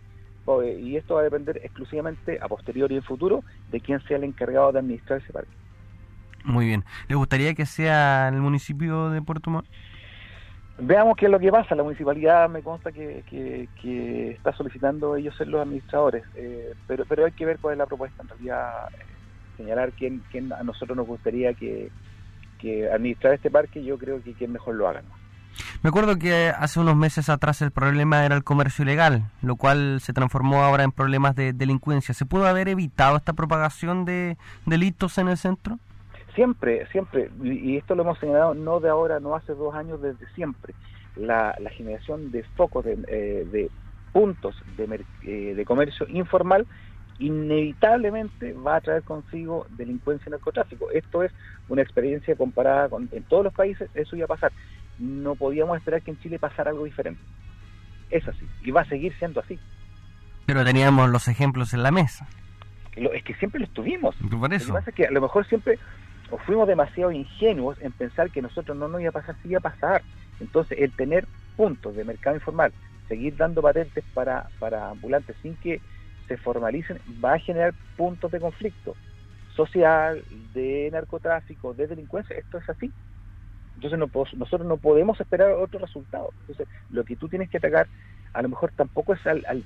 Y 0.78 0.96
esto 0.96 1.14
va 1.14 1.22
a 1.22 1.24
depender 1.24 1.60
exclusivamente 1.64 2.38
a 2.40 2.46
posteriori 2.46 2.94
y 2.94 2.98
en 2.98 3.02
futuro 3.02 3.42
de 3.72 3.80
quién 3.80 4.00
sea 4.06 4.16
el 4.16 4.24
encargado 4.24 4.70
de 4.70 4.78
administrar 4.78 5.20
ese 5.20 5.32
parque. 5.32 5.50
Muy 6.44 6.66
bien. 6.66 6.84
¿Le 7.08 7.16
gustaría 7.16 7.54
que 7.54 7.66
sea 7.66 8.28
el 8.28 8.40
municipio 8.40 9.10
de 9.10 9.20
Puerto 9.22 9.50
Montt? 9.50 9.66
Veamos 10.78 11.16
qué 11.16 11.26
es 11.26 11.32
lo 11.32 11.38
que 11.38 11.50
pasa. 11.50 11.74
La 11.74 11.82
municipalidad 11.82 12.48
me 12.48 12.62
consta 12.62 12.92
que, 12.92 13.24
que, 13.30 14.30
está 14.30 14.52
solicitando 14.52 15.16
ellos 15.16 15.34
ser 15.36 15.48
los 15.48 15.62
administradores, 15.62 16.24
eh, 16.34 16.74
pero, 16.86 17.04
pero 17.06 17.24
hay 17.24 17.32
que 17.32 17.46
ver 17.46 17.58
cuál 17.58 17.72
es 17.72 17.78
la 17.78 17.86
propuesta. 17.86 18.22
En 18.22 18.28
realidad, 18.28 18.88
eh, 18.92 19.04
señalar 19.56 19.92
quién, 19.92 20.22
quién 20.30 20.52
a 20.52 20.62
nosotros 20.62 20.96
nos 20.96 21.06
gustaría 21.06 21.54
que, 21.54 21.90
que 22.58 22.90
administrar 22.90 23.34
este 23.34 23.50
parque, 23.50 23.82
yo 23.82 23.98
creo 23.98 24.22
que 24.22 24.34
quien 24.34 24.52
mejor 24.52 24.74
lo 24.74 24.88
haga. 24.88 25.02
¿no? 25.02 25.26
Me 25.82 25.88
acuerdo 25.88 26.18
que 26.18 26.48
hace 26.48 26.80
unos 26.80 26.96
meses 26.96 27.28
atrás 27.28 27.62
el 27.62 27.70
problema 27.70 28.24
era 28.24 28.34
el 28.34 28.44
comercio 28.44 28.82
ilegal, 28.82 29.30
lo 29.42 29.56
cual 29.56 30.00
se 30.00 30.12
transformó 30.12 30.62
ahora 30.62 30.84
en 30.84 30.92
problemas 30.92 31.34
de 31.34 31.52
delincuencia. 31.52 32.14
¿Se 32.14 32.26
pudo 32.26 32.46
haber 32.46 32.68
evitado 32.68 33.16
esta 33.16 33.32
propagación 33.32 34.04
de 34.04 34.36
delitos 34.64 35.18
en 35.18 35.28
el 35.28 35.36
centro? 35.36 35.78
Siempre, 36.36 36.86
siempre, 36.92 37.30
y 37.42 37.76
esto 37.76 37.94
lo 37.94 38.02
hemos 38.02 38.18
señalado 38.18 38.54
no 38.54 38.78
de 38.78 38.90
ahora, 38.90 39.18
no 39.18 39.34
hace 39.34 39.54
dos 39.54 39.74
años, 39.74 40.00
desde 40.00 40.26
siempre. 40.34 40.74
La, 41.16 41.56
generación 41.70 42.30
de 42.30 42.44
focos, 42.56 42.84
de, 42.84 42.98
eh, 43.08 43.70
puntos 44.12 44.54
de, 44.76 45.04
eh, 45.24 45.54
de 45.54 45.64
comercio 45.64 46.06
informal 46.08 46.66
inevitablemente 47.18 48.52
va 48.52 48.76
a 48.76 48.80
traer 48.80 49.02
consigo 49.02 49.66
delincuencia 49.70 50.28
y 50.28 50.32
narcotráfico. 50.32 50.90
Esto 50.90 51.22
es 51.22 51.32
una 51.68 51.82
experiencia 51.82 52.36
comparada 52.36 52.88
con 52.88 53.08
en 53.12 53.22
todos 53.24 53.44
los 53.44 53.54
países, 53.54 53.88
eso 53.94 54.16
iba 54.16 54.26
a 54.26 54.28
pasar. 54.28 54.52
No 54.98 55.34
podíamos 55.34 55.76
esperar 55.78 56.02
que 56.02 56.10
en 56.10 56.20
Chile 56.20 56.38
pasara 56.38 56.70
algo 56.70 56.84
diferente. 56.84 57.20
Es 58.10 58.26
así, 58.28 58.46
y 58.62 58.70
va 58.70 58.82
a 58.82 58.88
seguir 58.88 59.14
siendo 59.18 59.40
así. 59.40 59.58
Pero 60.46 60.64
teníamos 60.64 61.10
los 61.10 61.28
ejemplos 61.28 61.74
en 61.74 61.82
la 61.82 61.90
mesa. 61.90 62.28
es 62.94 63.24
que 63.24 63.34
siempre 63.34 63.60
los 63.60 63.70
tuvimos. 63.70 64.14
Lo 64.20 64.30
que 64.30 64.36
pasa 64.48 64.90
es 64.90 64.94
que 64.94 65.06
a 65.06 65.10
lo 65.10 65.20
mejor 65.20 65.46
siempre 65.46 65.78
o 66.30 66.38
fuimos 66.38 66.66
demasiado 66.66 67.12
ingenuos 67.12 67.76
en 67.80 67.92
pensar 67.92 68.30
que 68.30 68.42
nosotros 68.42 68.76
no 68.76 68.88
nos 68.88 69.00
iba 69.00 69.10
a 69.10 69.12
pasar, 69.12 69.36
sí 69.42 69.48
iba 69.50 69.58
a 69.58 69.70
pasar. 69.70 70.02
Entonces, 70.40 70.78
el 70.78 70.92
tener 70.92 71.26
puntos 71.56 71.94
de 71.96 72.04
mercado 72.04 72.36
informal, 72.36 72.72
seguir 73.08 73.36
dando 73.36 73.62
patentes 73.62 74.04
para, 74.12 74.48
para 74.58 74.90
ambulantes 74.90 75.36
sin 75.42 75.56
que 75.56 75.80
se 76.28 76.36
formalicen, 76.36 76.98
va 77.24 77.34
a 77.34 77.38
generar 77.38 77.74
puntos 77.96 78.30
de 78.30 78.40
conflicto 78.40 78.96
social, 79.54 80.22
de 80.52 80.90
narcotráfico, 80.92 81.72
de 81.72 81.86
delincuencia. 81.86 82.36
Esto 82.36 82.58
es 82.58 82.68
así. 82.68 82.92
Entonces 83.76 83.98
no, 83.98 84.10
nosotros 84.36 84.66
no 84.66 84.76
podemos 84.76 85.20
esperar 85.20 85.52
otro 85.52 85.78
resultado. 85.78 86.30
Entonces 86.40 86.68
lo 86.90 87.04
que 87.04 87.16
tú 87.16 87.28
tienes 87.28 87.48
que 87.48 87.58
atacar 87.58 87.88
a 88.32 88.42
lo 88.42 88.50
mejor 88.50 88.70
tampoco 88.76 89.14
es 89.14 89.26
al, 89.26 89.64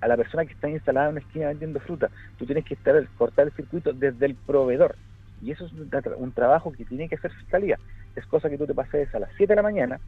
a 0.00 0.08
la 0.08 0.16
persona 0.16 0.44
que 0.44 0.52
está 0.52 0.68
instalada 0.68 1.06
en 1.06 1.12
una 1.12 1.20
esquina 1.20 1.48
vendiendo 1.48 1.80
fruta. 1.80 2.10
Tú 2.38 2.46
tienes 2.46 2.64
que 2.64 2.74
estar 2.74 3.06
cortar 3.16 3.46
el 3.46 3.52
circuito 3.52 3.92
desde 3.92 4.26
el 4.26 4.34
proveedor. 4.34 4.96
Y 5.42 5.50
eso 5.50 5.66
es 5.66 5.72
un, 5.72 6.32
trabajo 6.32 6.72
que 6.72 6.84
tiene 6.84 7.08
que 7.08 7.16
hacer 7.16 7.32
fiscalía. 7.32 7.78
Es 8.14 8.24
cosa 8.26 8.48
que 8.48 8.58
tú 8.58 8.66
te 8.66 8.74
pases 8.74 9.14
a 9.14 9.18
las 9.18 9.30
7 9.36 9.52
de 9.52 9.56
la 9.56 9.62
mañana 9.62 10.00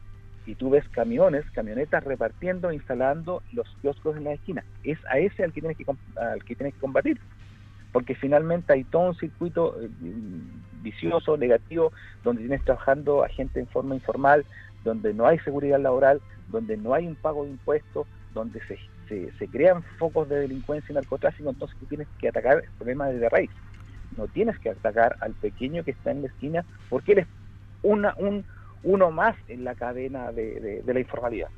y 0.46 0.54
tú 0.54 0.70
ves 0.70 0.88
camiones, 0.88 1.44
camionetas 1.50 2.04
repartiendo, 2.04 2.72
instalando 2.72 3.42
los 3.52 3.68
kioscos 3.82 4.16
en 4.16 4.24
la 4.24 4.32
esquina. 4.32 4.64
Es 4.82 4.98
a 5.10 5.18
ese 5.18 5.44
al 5.44 5.52
que 5.52 5.60
tienes 5.60 5.76
que, 5.76 5.84
al 6.16 6.42
que, 6.44 6.54
tienes 6.54 6.74
que 6.74 6.80
combatir, 6.80 7.20
porque 7.92 8.14
finalmente 8.14 8.72
hay 8.72 8.84
todo 8.84 9.08
un 9.08 9.14
circuito 9.16 9.76
eh, 9.80 9.88
vicioso, 10.82 11.36
negativo, 11.36 11.92
donde 12.24 12.42
tienes 12.42 12.64
trabajando 12.64 13.24
a 13.24 13.28
gente 13.28 13.60
en 13.60 13.66
forma 13.66 13.94
informal, 13.94 14.46
donde 14.84 15.12
no 15.12 15.26
hay 15.26 15.38
seguridad 15.40 15.80
laboral, 15.80 16.22
donde 16.48 16.78
no 16.78 16.94
hay 16.94 17.06
un 17.06 17.16
pago 17.16 17.44
de 17.44 17.50
impuestos, 17.50 18.06
donde 18.32 18.60
se, 18.66 18.78
se, 19.08 19.32
se 19.38 19.48
crean 19.48 19.82
focos 19.98 20.28
de 20.28 20.40
delincuencia 20.40 20.92
y 20.92 20.94
narcotráfico, 20.94 21.50
entonces 21.50 21.76
tú 21.78 21.86
tienes 21.86 22.08
que 22.18 22.28
atacar 22.28 22.58
el 22.62 22.70
problema 22.78 23.06
desde 23.06 23.28
raíz. 23.28 23.50
No 24.16 24.26
tienes 24.26 24.58
que 24.58 24.70
atacar 24.70 25.16
al 25.20 25.32
pequeño 25.34 25.84
que 25.84 25.92
está 25.92 26.10
en 26.10 26.22
la 26.22 26.28
esquina 26.28 26.64
porque 26.88 27.12
él 27.12 27.18
es 27.20 27.26
una, 27.82 28.14
un, 28.16 28.44
uno 28.82 29.10
más 29.10 29.36
en 29.48 29.64
la 29.64 29.74
cadena 29.74 30.32
de, 30.32 30.82
la 30.86 31.00
informalidad. 31.00 31.48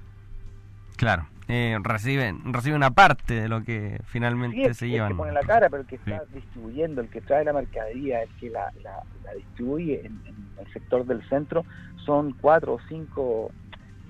Claro, 0.97 1.27
eh, 1.49 1.79
reciben, 1.83 2.53
recibe 2.53 2.77
una 2.77 2.91
parte 2.91 3.35
de 3.35 3.49
lo 3.49 3.63
que 3.63 3.99
finalmente 4.05 4.75
se 4.75 4.89
llevan. 4.89 5.13
El 5.13 5.17
que 5.17 5.19
pone 5.19 5.33
la 5.33 5.41
cara, 5.41 5.71
pero 5.71 5.83
el 5.83 5.89
que 5.89 5.97
está 5.97 6.25
distribuyendo, 6.35 7.01
el 7.01 7.09
que 7.09 7.21
trae 7.23 7.45
la 7.45 7.53
mercadería, 7.53 8.23
el 8.23 8.29
que 8.37 8.51
la, 8.51 8.71
la, 8.83 9.03
distribuye 9.35 10.05
en, 10.05 10.21
el 10.59 10.73
sector 10.73 11.07
del 11.07 11.27
centro, 11.29 11.65
son 12.05 12.33
cuatro 12.33 12.75
o 12.75 12.81
cinco 12.89 13.51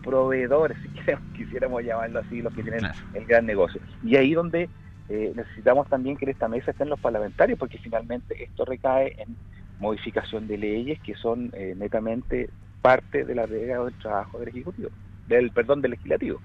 proveedores, 0.02 0.78
si 1.06 1.44
quisiéramos 1.44 1.82
llamarlo 1.82 2.20
así, 2.20 2.42
los 2.42 2.54
que 2.54 2.62
tienen 2.62 2.86
el 3.14 3.26
gran 3.26 3.46
negocio. 3.46 3.80
Y 4.04 4.16
ahí 4.16 4.34
donde 4.34 4.68
eh, 5.08 5.32
necesitamos 5.34 5.88
también 5.88 6.16
que 6.16 6.24
en 6.24 6.30
esta 6.30 6.48
mesa 6.48 6.70
estén 6.70 6.88
los 6.88 7.00
parlamentarios, 7.00 7.58
porque 7.58 7.78
finalmente 7.78 8.42
esto 8.44 8.64
recae 8.64 9.16
en 9.20 9.36
modificación 9.78 10.46
de 10.46 10.58
leyes 10.58 11.00
que 11.00 11.14
son 11.14 11.50
eh, 11.54 11.74
netamente 11.76 12.50
parte 12.82 13.24
de 13.24 13.34
la 13.34 13.46
regla 13.46 13.82
del 13.84 13.94
trabajo 13.94 14.38
del 14.38 14.48
Ejecutivo, 14.48 14.90
del 15.26 15.50
perdón, 15.50 15.82
del 15.82 15.92
Legislativo. 15.92 16.40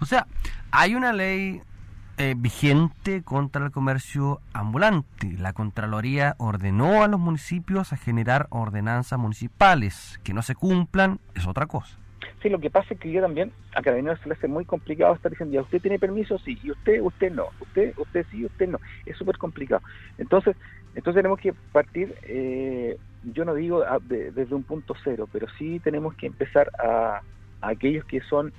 O 0.00 0.06
sea, 0.06 0.26
hay 0.70 0.94
una 0.94 1.12
ley 1.12 1.62
eh, 2.18 2.34
vigente 2.36 3.22
contra 3.22 3.64
el 3.64 3.72
comercio 3.72 4.40
ambulante. 4.52 5.34
La 5.38 5.52
Contraloría 5.52 6.34
ordenó 6.38 7.02
a 7.02 7.08
los 7.08 7.18
municipios 7.18 7.92
a 7.92 7.96
generar 7.96 8.46
ordenanzas 8.50 9.18
municipales. 9.18 10.20
Que 10.22 10.34
no 10.34 10.42
se 10.42 10.54
cumplan 10.54 11.20
es 11.34 11.46
otra 11.46 11.66
cosa. 11.66 11.96
Sí, 12.42 12.48
lo 12.48 12.58
que 12.58 12.70
pasa 12.70 12.94
es 12.94 13.00
que 13.00 13.10
yo 13.10 13.22
también, 13.22 13.52
a 13.74 13.82
Carabineros 13.82 14.20
se 14.20 14.28
le 14.28 14.34
hace 14.34 14.48
muy 14.48 14.64
complicado 14.64 15.14
estar 15.14 15.30
diciendo, 15.30 15.54
ya 15.54 15.62
usted 15.62 15.80
tiene 15.80 15.98
permiso, 15.98 16.38
sí, 16.38 16.58
y 16.62 16.72
usted, 16.72 17.00
usted 17.00 17.30
no, 17.30 17.48
usted, 17.60 17.94
usted 17.96 18.26
sí, 18.30 18.44
usted 18.44 18.68
no. 18.68 18.80
Es 19.06 19.16
súper 19.16 19.38
complicado. 19.38 19.82
Entonces, 20.18 20.56
entonces 20.94 21.20
tenemos 21.20 21.38
que 21.38 21.54
partir 21.72 22.14
eh, 22.22 22.98
yo 23.22 23.44
no 23.44 23.54
digo 23.54 23.84
desde 24.08 24.54
un 24.54 24.64
punto 24.64 24.94
cero, 25.02 25.28
pero 25.30 25.46
sí 25.58 25.80
tenemos 25.80 26.14
que 26.14 26.26
empezar 26.26 26.70
a, 26.78 27.22
aquellos 27.60 28.04
que 28.04 28.20
son 28.22 28.52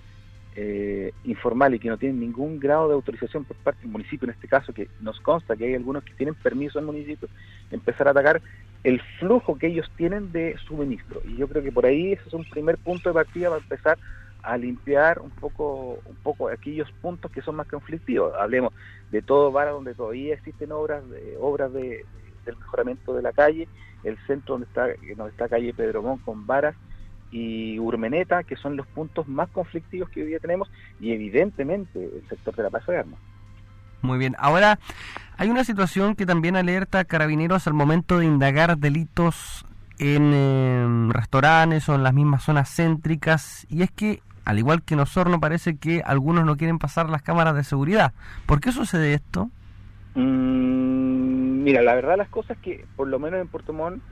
eh, 0.56 1.12
informales 1.26 1.82
que 1.82 1.90
no 1.90 1.98
tienen 1.98 2.20
ningún 2.20 2.60
grado 2.60 2.88
de 2.88 2.94
autorización 2.94 3.44
por 3.44 3.58
parte 3.58 3.82
del 3.82 3.92
municipio, 3.92 4.26
en 4.26 4.34
este 4.34 4.48
caso, 4.48 4.72
que 4.72 4.88
nos 5.02 5.20
consta 5.20 5.58
que 5.58 5.66
hay 5.66 5.76
algunos 5.76 6.04
que 6.04 6.14
tienen 6.14 6.36
permiso 6.36 6.80
en 6.80 6.86
municipio, 6.86 7.28
empezar 7.72 8.08
a 8.08 8.12
atacar 8.12 8.42
el 8.84 9.02
flujo 9.20 9.58
que 9.58 9.68
ellos 9.68 9.90
tienen 9.96 10.32
de 10.32 10.58
suministro. 10.68 11.22
Y 11.26 11.38
yo 11.38 11.48
creo 11.48 11.64
que 11.64 11.72
por 11.72 11.86
ahí 11.86 12.14
ese 12.14 12.24
es 12.28 12.34
un 12.34 12.44
primer 12.46 12.78
punto 12.78 13.10
de 13.10 13.14
partida 13.14 13.50
para 13.50 13.62
empezar 13.62 13.98
a 14.42 14.58
limpiar 14.58 15.20
un 15.20 15.30
poco 15.30 16.00
un 16.06 16.16
poco 16.22 16.50
aquellos 16.50 16.92
puntos 17.02 17.32
que 17.32 17.42
son 17.42 17.56
más 17.56 17.68
conflictivos. 17.68 18.34
Hablemos 18.38 18.74
de 19.12 19.22
todo 19.22 19.52
bar 19.52 19.70
donde 19.70 19.96
todavía 19.96 20.34
existen 20.34 20.72
obras 20.74 21.10
de, 21.10 21.38
obras 21.40 21.72
de, 21.72 22.06
mejoramiento 22.46 23.14
de 23.14 23.22
la 23.22 23.32
calle, 23.32 23.70
el 24.04 24.18
centro 24.28 24.56
donde 24.56 24.68
está, 24.68 24.88
donde 25.16 25.32
está 25.32 25.48
calle 25.48 25.74
Pedromón 25.74 26.18
con 26.18 26.46
Varas 26.46 26.76
y 27.32 27.80
Urmeneta, 27.80 28.44
que 28.44 28.58
son 28.58 28.76
los 28.76 28.86
puntos 28.88 29.28
más 29.28 29.50
conflictivos 29.50 30.10
que 30.10 30.22
hoy 30.22 30.28
día 30.28 30.40
tenemos, 30.40 30.70
y 31.00 31.14
evidentemente 31.14 32.04
el 32.04 32.28
sector 32.28 32.54
de 32.56 32.64
la 32.64 32.70
Plaza 32.70 32.92
de 32.92 32.98
Armas. 33.00 33.20
Muy 34.04 34.20
bien, 34.20 34.36
ahora 34.38 34.80
hay 35.38 35.50
una 35.50 35.64
situación 35.64 36.16
que 36.16 36.26
también 36.26 36.58
alerta 36.58 37.00
a 37.00 37.06
carabineros 37.06 37.68
al 37.68 37.74
momento 37.74 38.20
de 38.20 38.26
indagar 38.26 38.78
delitos 38.78 39.66
en 39.98 40.34
em, 40.34 41.10
restaurantes 41.10 41.88
o 41.88 41.96
en 41.96 42.04
las 42.04 42.14
mismas 42.14 42.44
zonas 42.44 42.70
céntricas, 42.70 43.66
y 43.70 43.82
es 43.82 43.92
que 43.92 44.22
al 44.44 44.60
igual 44.60 44.84
que 44.84 44.96
en 44.96 45.00
Osorno 45.00 45.40
parece 45.40 45.78
que 45.78 46.02
algunos 46.06 46.46
no 46.46 46.58
quieren 46.58 46.80
pasar 46.80 47.10
las 47.10 47.22
cámaras 47.22 47.56
de 47.56 47.64
seguridad. 47.64 48.12
¿Por 48.46 48.60
qué 48.60 48.74
sucede 48.74 49.14
esto? 49.14 49.50
Mm, 50.16 51.64
mira, 51.64 51.82
la 51.82 51.96
verdad 51.96 52.18
las 52.18 52.28
cosas 52.28 52.58
que, 52.58 52.86
por 52.98 53.08
lo 53.08 53.20
menos 53.20 53.40
en 53.40 53.48
Puerto 53.48 53.72
Montt, 53.72 54.04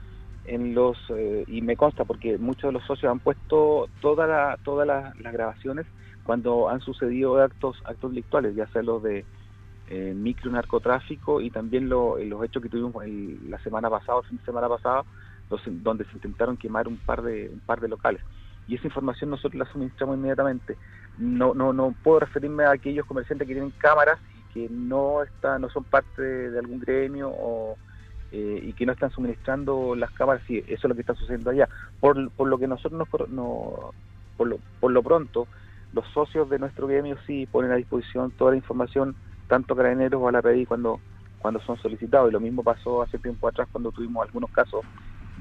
en 0.46 0.74
los 0.74 0.96
eh, 1.10 1.44
y 1.46 1.60
me 1.60 1.76
consta 1.76 2.06
porque 2.06 2.38
muchos 2.38 2.70
de 2.70 2.72
los 2.72 2.84
socios 2.84 3.12
han 3.12 3.20
puesto 3.20 3.90
toda 4.00 4.26
la, 4.26 4.58
todas 4.64 4.86
las, 4.86 5.14
grabaciones 5.32 5.86
cuando 6.24 6.70
han 6.70 6.80
sucedido 6.80 7.40
actos 7.40 7.76
actos 7.84 8.10
delictuales, 8.10 8.56
ya 8.56 8.66
sea 8.68 8.82
los 8.82 9.02
de 9.02 9.26
eh, 9.88 10.14
micro 10.14 10.50
narcotráfico 10.50 11.40
y 11.40 11.50
también 11.50 11.88
los 11.88 12.18
hechos 12.44 12.62
que 12.62 12.68
tuvimos 12.68 13.04
la 13.48 13.58
semana 13.62 13.90
pasada, 13.90 14.20
el 14.20 14.28
fin 14.28 14.38
de 14.38 14.44
semana 14.44 14.68
pasado, 14.68 15.04
donde 15.66 16.04
se 16.04 16.12
intentaron 16.14 16.56
quemar 16.56 16.88
un 16.88 16.96
par 16.96 17.22
de 17.22 17.50
un 17.52 17.60
par 17.60 17.80
de 17.80 17.88
locales. 17.88 18.22
Y 18.68 18.76
esa 18.76 18.86
información 18.86 19.30
nosotros 19.30 19.54
la 19.54 19.70
suministramos 19.70 20.16
inmediatamente. 20.16 20.76
No 21.18 21.52
no 21.52 21.72
no 21.72 21.94
puedo 22.02 22.20
referirme 22.20 22.64
a 22.64 22.70
aquellos 22.70 23.06
comerciantes 23.06 23.46
que 23.46 23.54
tienen 23.54 23.72
cámaras 23.78 24.18
que 24.52 24.68
no 24.70 25.22
está, 25.22 25.58
no 25.58 25.70
son 25.70 25.84
parte 25.84 26.22
de 26.22 26.58
algún 26.58 26.78
gremio 26.80 27.30
o, 27.30 27.76
eh, 28.30 28.60
y 28.62 28.72
que 28.74 28.86
no 28.86 28.92
están 28.92 29.10
suministrando 29.10 29.94
las 29.94 30.10
cámaras, 30.12 30.42
sí, 30.46 30.58
eso 30.58 30.74
es 30.74 30.84
lo 30.84 30.94
que 30.94 31.00
está 31.00 31.14
sucediendo 31.14 31.50
allá. 31.50 31.68
Por, 32.00 32.30
por 32.30 32.48
lo 32.48 32.58
que 32.58 32.68
nosotros 32.68 32.92
nos, 32.92 33.30
no, 33.30 33.92
por, 34.36 34.48
lo, 34.48 34.58
por 34.80 34.92
lo 34.92 35.02
pronto, 35.02 35.46
los 35.92 36.06
socios 36.08 36.48
de 36.50 36.58
nuestro 36.58 36.86
gremio 36.86 37.16
sí 37.26 37.46
ponen 37.50 37.72
a 37.72 37.76
disposición 37.76 38.30
toda 38.32 38.52
la 38.52 38.56
información, 38.58 39.14
tanto 39.52 39.76
carabineros 39.76 40.22
o 40.22 40.28
a 40.28 40.32
la 40.32 40.40
PDI 40.40 40.64
cuando, 40.64 40.98
cuando 41.38 41.60
son 41.60 41.76
solicitados. 41.76 42.30
Y 42.30 42.32
lo 42.32 42.40
mismo 42.40 42.62
pasó 42.62 43.02
hace 43.02 43.18
tiempo 43.18 43.46
atrás 43.46 43.68
cuando 43.70 43.92
tuvimos 43.92 44.26
algunos 44.26 44.50
casos 44.50 44.80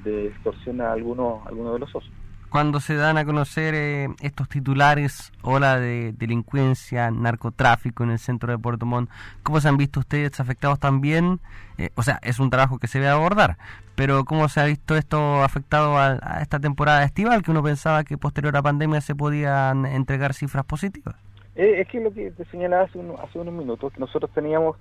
de 0.03 0.27
extorsión 0.27 0.81
a 0.81 0.91
algunos, 0.91 1.45
de 1.45 1.79
los 1.79 1.89
socios 1.89 2.13
cuando 2.49 2.81
se 2.81 2.95
dan 2.95 3.17
a 3.17 3.23
conocer 3.23 3.73
eh, 3.75 4.09
estos 4.19 4.49
titulares, 4.49 5.31
ola 5.41 5.79
de 5.79 6.11
delincuencia, 6.17 7.09
narcotráfico 7.09 8.03
en 8.03 8.11
el 8.11 8.19
centro 8.19 8.51
de 8.51 8.59
Puerto 8.59 8.85
Montt, 8.85 9.09
¿cómo 9.41 9.61
se 9.61 9.69
han 9.69 9.77
visto 9.77 10.01
ustedes 10.01 10.37
afectados 10.41 10.77
también? 10.77 11.39
Eh, 11.77 11.91
o 11.95 12.03
sea, 12.03 12.19
es 12.23 12.39
un 12.39 12.49
trabajo 12.49 12.77
que 12.77 12.87
se 12.87 12.99
debe 12.99 13.11
abordar, 13.11 13.57
pero 13.95 14.25
¿cómo 14.25 14.49
se 14.49 14.59
ha 14.59 14.65
visto 14.65 14.97
esto 14.97 15.41
afectado 15.41 15.97
a, 15.97 16.41
esta 16.41 16.59
temporada 16.59 17.05
estival 17.05 17.41
que 17.41 17.51
uno 17.51 17.63
pensaba 17.63 18.03
que 18.03 18.17
posterior 18.17 18.57
a 18.57 18.61
pandemia 18.61 18.99
se 18.99 19.15
podían 19.15 19.85
entregar 19.85 20.33
cifras 20.33 20.65
positivas? 20.65 21.15
Eh, 21.55 21.81
es 21.81 21.87
que 21.87 21.99
lo 21.99 22.13
que 22.13 22.31
te 22.31 22.45
señalaba 22.45 22.83
hace, 22.83 22.99
hace 23.19 23.39
unos 23.39 23.53
minutos, 23.53 23.91
que 23.93 23.99
nosotros 23.99 24.31
teníamos 24.33 24.77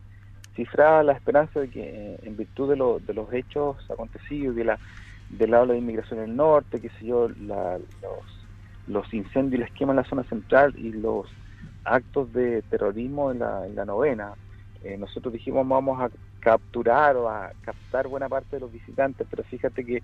cifrada 0.55 1.03
la 1.03 1.13
esperanza 1.13 1.61
de 1.61 1.71
que 1.71 2.19
en 2.23 2.37
virtud 2.37 2.71
de, 2.71 3.07
de 3.07 3.15
los 3.15 3.33
hechos 3.33 3.79
acontecidos 3.91 4.57
de 4.57 4.65
la 4.65 4.81
del 5.29 5.53
lado 5.53 5.69
de 5.69 5.79
inmigración 5.79 6.21
en 6.21 6.31
el 6.31 6.37
norte, 6.37 6.81
qué 6.81 6.91
sé 6.99 7.07
yo, 7.07 7.29
la, 7.29 7.79
los, 7.79 8.49
los 8.87 9.15
incendios 9.15 9.55
y 9.55 9.61
la 9.61 9.67
esquema 9.67 9.93
en 9.93 9.99
la 9.99 10.05
zona 10.05 10.25
central 10.25 10.75
y 10.77 10.93
los 10.93 11.29
actos 11.85 12.33
de 12.33 12.63
terrorismo 12.63 13.31
en 13.31 13.39
la, 13.41 13.67
en 13.67 13.77
la 13.77 13.85
novena, 13.85 14.35
eh, 14.83 14.97
nosotros 14.99 15.33
dijimos 15.33 15.67
vamos 15.69 16.01
a 16.01 16.11
capturar 16.41 17.17
o 17.17 17.29
a 17.29 17.53
captar 17.61 18.09
buena 18.09 18.29
parte 18.29 18.57
de 18.57 18.61
los 18.61 18.73
visitantes, 18.73 19.27
pero 19.31 19.45
fíjate 19.45 19.85
que 19.85 20.03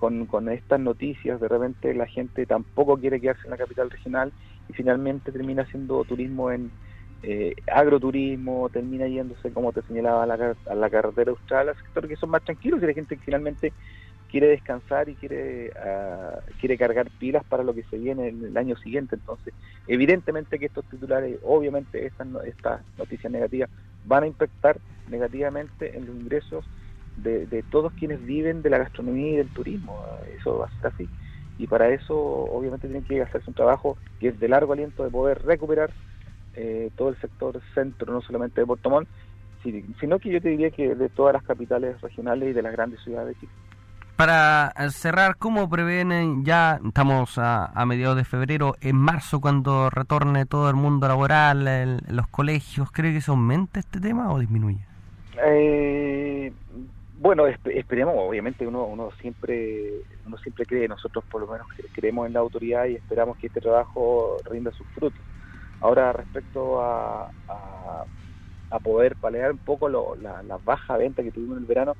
con, 0.00 0.24
con 0.26 0.48
estas 0.48 0.80
noticias 0.80 1.38
de 1.40 1.46
repente 1.46 1.94
la 1.94 2.06
gente 2.06 2.46
tampoco 2.46 2.96
quiere 2.96 3.20
quedarse 3.20 3.42
en 3.44 3.50
la 3.50 3.58
capital 3.58 3.90
regional 3.90 4.32
y 4.68 4.72
finalmente 4.72 5.30
termina 5.30 5.62
haciendo 5.62 6.02
turismo 6.04 6.50
en 6.50 6.70
eh, 7.22 7.54
agroturismo, 7.70 8.70
termina 8.70 9.06
yéndose, 9.06 9.52
como 9.52 9.72
te 9.72 9.82
señalaba, 9.82 10.22
a 10.22 10.26
la, 10.26 10.56
a 10.70 10.74
la 10.74 10.88
carretera 10.88 11.30
austral, 11.30 11.68
a 11.68 11.74
sectores 11.74 12.08
que 12.08 12.16
son 12.16 12.30
más 12.30 12.42
tranquilos 12.42 12.82
y 12.82 12.86
la 12.86 12.94
gente 12.94 13.16
finalmente 13.16 13.74
quiere 14.30 14.48
descansar 14.48 15.08
y 15.08 15.16
quiere 15.16 15.70
uh, 15.70 16.38
quiere 16.60 16.78
cargar 16.78 17.10
pilas 17.18 17.44
para 17.44 17.64
lo 17.64 17.74
que 17.74 17.82
se 17.84 17.98
viene 17.98 18.28
en 18.28 18.44
el 18.44 18.56
año 18.56 18.76
siguiente. 18.76 19.16
Entonces, 19.16 19.52
evidentemente 19.86 20.58
que 20.58 20.66
estos 20.66 20.84
titulares, 20.86 21.38
obviamente 21.42 22.06
estas, 22.06 22.28
estas 22.46 22.80
noticias 22.96 23.30
negativas 23.30 23.68
van 24.06 24.22
a 24.22 24.26
impactar 24.28 24.78
negativamente 25.10 25.96
en 25.96 26.06
los 26.06 26.16
ingresos 26.16 26.64
de, 27.16 27.46
de, 27.46 27.62
todos 27.62 27.92
quienes 27.92 28.24
viven 28.24 28.62
de 28.62 28.70
la 28.70 28.78
gastronomía 28.78 29.32
y 29.32 29.36
del 29.36 29.48
turismo. 29.48 30.02
Eso 30.38 30.58
va 30.58 30.66
a 30.66 30.80
ser 30.80 30.86
así. 30.86 31.08
Y 31.58 31.66
para 31.66 31.90
eso, 31.90 32.16
obviamente, 32.16 32.88
tiene 32.88 33.06
que 33.06 33.22
hacerse 33.22 33.50
un 33.50 33.54
trabajo 33.54 33.98
que 34.18 34.28
es 34.28 34.40
de 34.40 34.48
largo 34.48 34.72
aliento 34.72 35.04
de 35.04 35.10
poder 35.10 35.42
recuperar 35.42 35.90
eh, 36.54 36.90
todo 36.96 37.10
el 37.10 37.20
sector 37.20 37.60
centro, 37.74 38.12
no 38.12 38.22
solamente 38.22 38.60
de 38.60 38.66
Puerto 38.66 38.90
Montt, 38.90 39.08
sino 40.00 40.18
que 40.18 40.30
yo 40.30 40.40
te 40.40 40.48
diría 40.48 40.70
que 40.70 40.94
de 40.94 41.08
todas 41.10 41.34
las 41.34 41.42
capitales 41.42 42.00
regionales 42.00 42.50
y 42.50 42.52
de 42.52 42.62
las 42.62 42.72
grandes 42.72 43.00
ciudades 43.00 43.34
de 43.34 43.40
Chile. 43.40 43.52
Para 44.16 44.72
cerrar, 44.90 45.36
¿cómo 45.36 45.68
prevén, 45.70 46.44
ya 46.44 46.78
estamos 46.84 47.38
a, 47.38 47.66
a, 47.66 47.86
mediados 47.86 48.16
de 48.16 48.24
febrero, 48.24 48.74
en 48.82 48.96
marzo 48.96 49.40
cuando 49.40 49.88
retorne 49.88 50.44
todo 50.44 50.68
el 50.68 50.76
mundo 50.76 51.08
laboral, 51.08 51.66
el, 51.66 52.00
los 52.08 52.26
colegios, 52.28 52.90
¿cree 52.92 53.14
que 53.14 53.22
se 53.22 53.30
aumente 53.30 53.80
este 53.80 53.98
tema 53.98 54.30
o 54.30 54.38
disminuye? 54.38 54.84
Eh, 55.42 56.52
bueno, 57.20 57.46
esperemos, 57.46 58.14
obviamente 58.16 58.66
uno, 58.66 59.10
siempre 59.20 59.90
uno 60.24 60.38
siempre 60.38 60.64
cree, 60.64 60.88
nosotros 60.88 61.22
por 61.30 61.42
lo 61.42 61.48
menos 61.48 61.66
creemos 61.92 62.26
en 62.26 62.32
la 62.32 62.40
autoridad 62.40 62.86
y 62.86 62.94
esperamos 62.94 63.36
que 63.36 63.48
este 63.48 63.60
trabajo 63.60 64.38
rinda 64.50 64.72
sus 64.72 64.86
frutos. 64.88 65.22
Ahora 65.80 66.14
respecto 66.14 66.80
a, 66.80 67.30
a, 67.46 68.04
a 68.70 68.80
poder 68.80 69.16
palear 69.16 69.52
un 69.52 69.58
poco 69.58 69.86
lo, 69.90 70.16
la, 70.16 70.42
la 70.42 70.56
baja 70.56 70.96
venta 70.96 71.22
que 71.22 71.30
tuvimos 71.30 71.58
en 71.58 71.64
el 71.64 71.68
verano, 71.68 71.94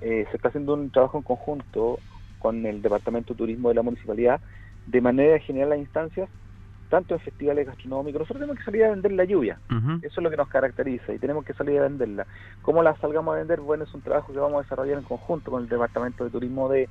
eh, 0.00 0.26
se 0.30 0.36
está 0.36 0.48
haciendo 0.48 0.74
un 0.74 0.90
trabajo 0.92 1.18
en 1.18 1.24
conjunto 1.24 1.98
con 2.38 2.64
el 2.66 2.82
Departamento 2.82 3.34
de 3.34 3.38
Turismo 3.38 3.68
de 3.70 3.74
la 3.74 3.82
Municipalidad 3.82 4.40
de 4.86 5.00
manera 5.00 5.32
de 5.32 5.40
generar 5.40 5.70
las 5.70 5.78
instancias 5.80 6.30
tanto 6.88 7.14
en 7.14 7.20
festivales 7.20 7.66
gastronómicos. 7.66 8.20
Nosotros 8.20 8.40
tenemos 8.40 8.58
que 8.58 8.64
salir 8.64 8.84
a 8.84 8.90
vender 8.90 9.12
la 9.12 9.24
lluvia, 9.24 9.58
uh 9.70 9.74
-huh. 9.74 9.98
eso 9.98 10.20
es 10.20 10.22
lo 10.22 10.30
que 10.30 10.36
nos 10.36 10.48
caracteriza 10.48 11.12
y 11.12 11.18
tenemos 11.18 11.44
que 11.44 11.54
salir 11.54 11.78
a 11.78 11.82
venderla. 11.82 12.26
¿Cómo 12.62 12.82
la 12.82 12.96
salgamos 12.96 13.34
a 13.34 13.38
vender? 13.38 13.60
Bueno, 13.60 13.84
es 13.84 13.94
un 13.94 14.02
trabajo 14.02 14.32
que 14.32 14.38
vamos 14.38 14.58
a 14.58 14.62
desarrollar 14.62 14.98
en 14.98 15.04
conjunto 15.04 15.50
con 15.50 15.62
el 15.62 15.68
Departamento 15.68 16.24
de 16.24 16.30
Turismo 16.30 16.68
de, 16.68 16.88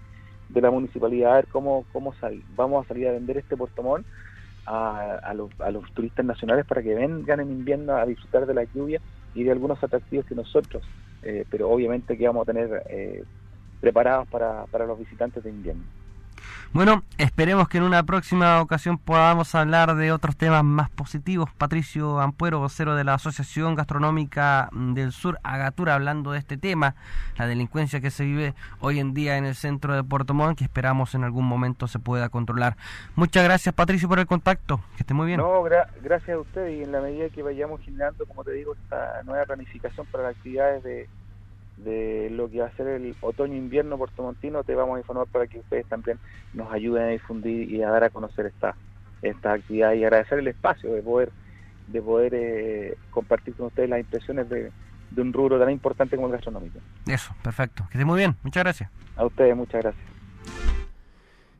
de 0.49 0.61
la 0.61 0.71
Municipalidad, 0.71 1.33
a 1.33 1.35
ver 1.35 1.47
cómo, 1.47 1.85
cómo 1.93 2.13
sal, 2.15 2.41
vamos 2.55 2.85
a 2.85 2.87
salir 2.87 3.07
a 3.07 3.11
vender 3.11 3.37
este 3.37 3.57
portomón 3.57 4.05
a, 4.65 5.19
a, 5.23 5.33
los, 5.33 5.49
a 5.59 5.71
los 5.71 5.91
turistas 5.93 6.25
nacionales 6.25 6.65
para 6.65 6.81
que 6.81 6.95
vengan 6.95 7.39
en 7.39 7.51
invierno 7.51 7.95
a 7.95 8.05
disfrutar 8.05 8.45
de 8.45 8.53
la 8.53 8.63
lluvia 8.63 8.99
y 9.33 9.43
de 9.43 9.51
algunos 9.51 9.83
atractivos 9.83 10.25
que 10.25 10.35
nosotros 10.35 10.83
eh, 11.25 11.43
pero 11.49 11.69
obviamente 11.69 12.17
que 12.17 12.27
vamos 12.27 12.47
a 12.47 12.53
tener 12.53 12.83
eh, 12.87 13.23
preparados 13.81 14.27
para, 14.27 14.65
para 14.67 14.85
los 14.85 14.97
visitantes 14.99 15.43
de 15.43 15.49
invierno. 15.49 15.83
Bueno, 16.73 17.03
esperemos 17.17 17.69
que 17.69 17.77
en 17.77 17.83
una 17.83 18.03
próxima 18.03 18.61
ocasión 18.61 18.97
podamos 18.97 19.55
hablar 19.55 19.95
de 19.95 20.11
otros 20.11 20.35
temas 20.35 20.63
más 20.63 20.89
positivos. 20.89 21.49
Patricio 21.57 22.19
Ampuero, 22.19 22.59
vocero 22.59 22.95
de 22.95 23.03
la 23.03 23.13
Asociación 23.13 23.75
Gastronómica 23.75 24.69
del 24.73 25.13
Sur, 25.13 25.39
Agatura, 25.43 25.95
hablando 25.95 26.31
de 26.31 26.39
este 26.39 26.57
tema, 26.57 26.95
la 27.37 27.47
delincuencia 27.47 28.01
que 28.01 28.11
se 28.11 28.25
vive 28.25 28.55
hoy 28.81 28.99
en 28.99 29.13
día 29.13 29.37
en 29.37 29.45
el 29.45 29.55
centro 29.55 29.95
de 29.95 30.03
Puerto 30.03 30.33
Montt, 30.33 30.57
que 30.57 30.65
esperamos 30.65 31.15
en 31.15 31.23
algún 31.23 31.45
momento 31.45 31.87
se 31.87 31.99
pueda 31.99 32.29
controlar. 32.29 32.75
Muchas 33.15 33.43
gracias, 33.43 33.73
Patricio, 33.73 34.09
por 34.09 34.19
el 34.19 34.25
contacto. 34.25 34.81
Que 34.97 35.03
esté 35.03 35.13
muy 35.13 35.27
bien. 35.27 35.39
No, 35.39 35.63
gra 35.63 35.87
gracias 36.01 36.35
a 36.35 36.39
usted 36.39 36.67
y 36.69 36.83
en 36.83 36.91
la 36.91 36.99
medida 36.99 37.29
que 37.29 37.41
vayamos 37.41 37.81
generando, 37.81 38.25
como 38.25 38.43
te 38.43 38.51
digo, 38.51 38.73
esta 38.73 39.23
nueva 39.23 39.45
planificación 39.45 40.05
para 40.07 40.25
las 40.25 40.35
actividades 40.35 40.83
de 40.83 41.07
de 41.77 42.29
lo 42.31 42.49
que 42.49 42.61
va 42.61 42.67
a 42.67 42.75
ser 42.75 42.87
el 42.87 43.15
otoño-invierno 43.21 43.97
portomontino, 43.97 44.63
te 44.63 44.75
vamos 44.75 44.95
a 44.95 44.99
informar 44.99 45.27
para 45.27 45.47
que 45.47 45.59
ustedes 45.59 45.85
también 45.87 46.17
nos 46.53 46.71
ayuden 46.71 47.03
a 47.03 47.07
difundir 47.07 47.71
y 47.71 47.81
a 47.81 47.89
dar 47.89 48.05
a 48.05 48.09
conocer 48.09 48.45
esta, 48.45 48.75
esta 49.21 49.53
actividad 49.53 49.93
y 49.93 50.03
agradecer 50.03 50.39
el 50.39 50.47
espacio 50.47 50.93
de 50.93 51.01
poder 51.01 51.31
de 51.87 52.01
poder 52.01 52.33
eh, 52.33 52.97
compartir 53.11 53.53
con 53.53 53.67
ustedes 53.67 53.89
las 53.89 53.99
impresiones 53.99 54.49
de, 54.49 54.71
de 55.11 55.21
un 55.21 55.31
rubro 55.31 55.59
tan 55.59 55.69
importante 55.69 56.15
como 56.15 56.27
el 56.27 56.33
gastronómico. 56.33 56.79
Eso, 57.05 57.35
perfecto. 57.43 57.85
Que 57.91 57.97
esté 57.99 58.05
muy 58.05 58.17
bien. 58.17 58.35
Muchas 58.41 58.63
gracias. 58.63 58.89
A 59.15 59.25
ustedes, 59.25 59.55
muchas 59.55 59.83
gracias. 59.83 60.14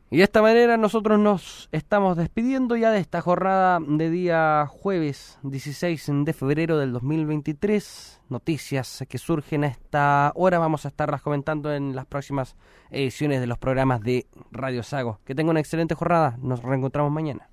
Y 0.08 0.18
de 0.18 0.22
esta 0.22 0.40
manera 0.40 0.76
nosotros 0.76 1.18
nos 1.18 1.68
estamos 1.72 2.16
despidiendo 2.16 2.76
ya 2.76 2.92
de 2.92 3.00
esta 3.00 3.20
jornada 3.20 3.80
de 3.80 4.08
día 4.08 4.64
jueves 4.68 5.36
16 5.42 6.10
de 6.24 6.32
febrero 6.32 6.78
del 6.78 6.92
2023. 6.92 8.22
Noticias 8.28 9.04
que 9.08 9.18
surgen 9.18 9.64
a 9.64 9.66
esta 9.66 10.30
hora 10.36 10.60
vamos 10.60 10.84
a 10.84 10.88
estarlas 10.88 11.22
comentando 11.22 11.74
en 11.74 11.96
las 11.96 12.06
próximas 12.06 12.54
ediciones 12.90 13.40
de 13.40 13.48
los 13.48 13.58
programas 13.58 14.00
de 14.00 14.28
Radio 14.52 14.84
Sago. 14.84 15.18
Que 15.24 15.34
tengan 15.34 15.50
una 15.50 15.60
excelente 15.60 15.96
jornada. 15.96 16.36
Nos 16.40 16.62
reencontramos 16.62 17.10
mañana. 17.10 17.48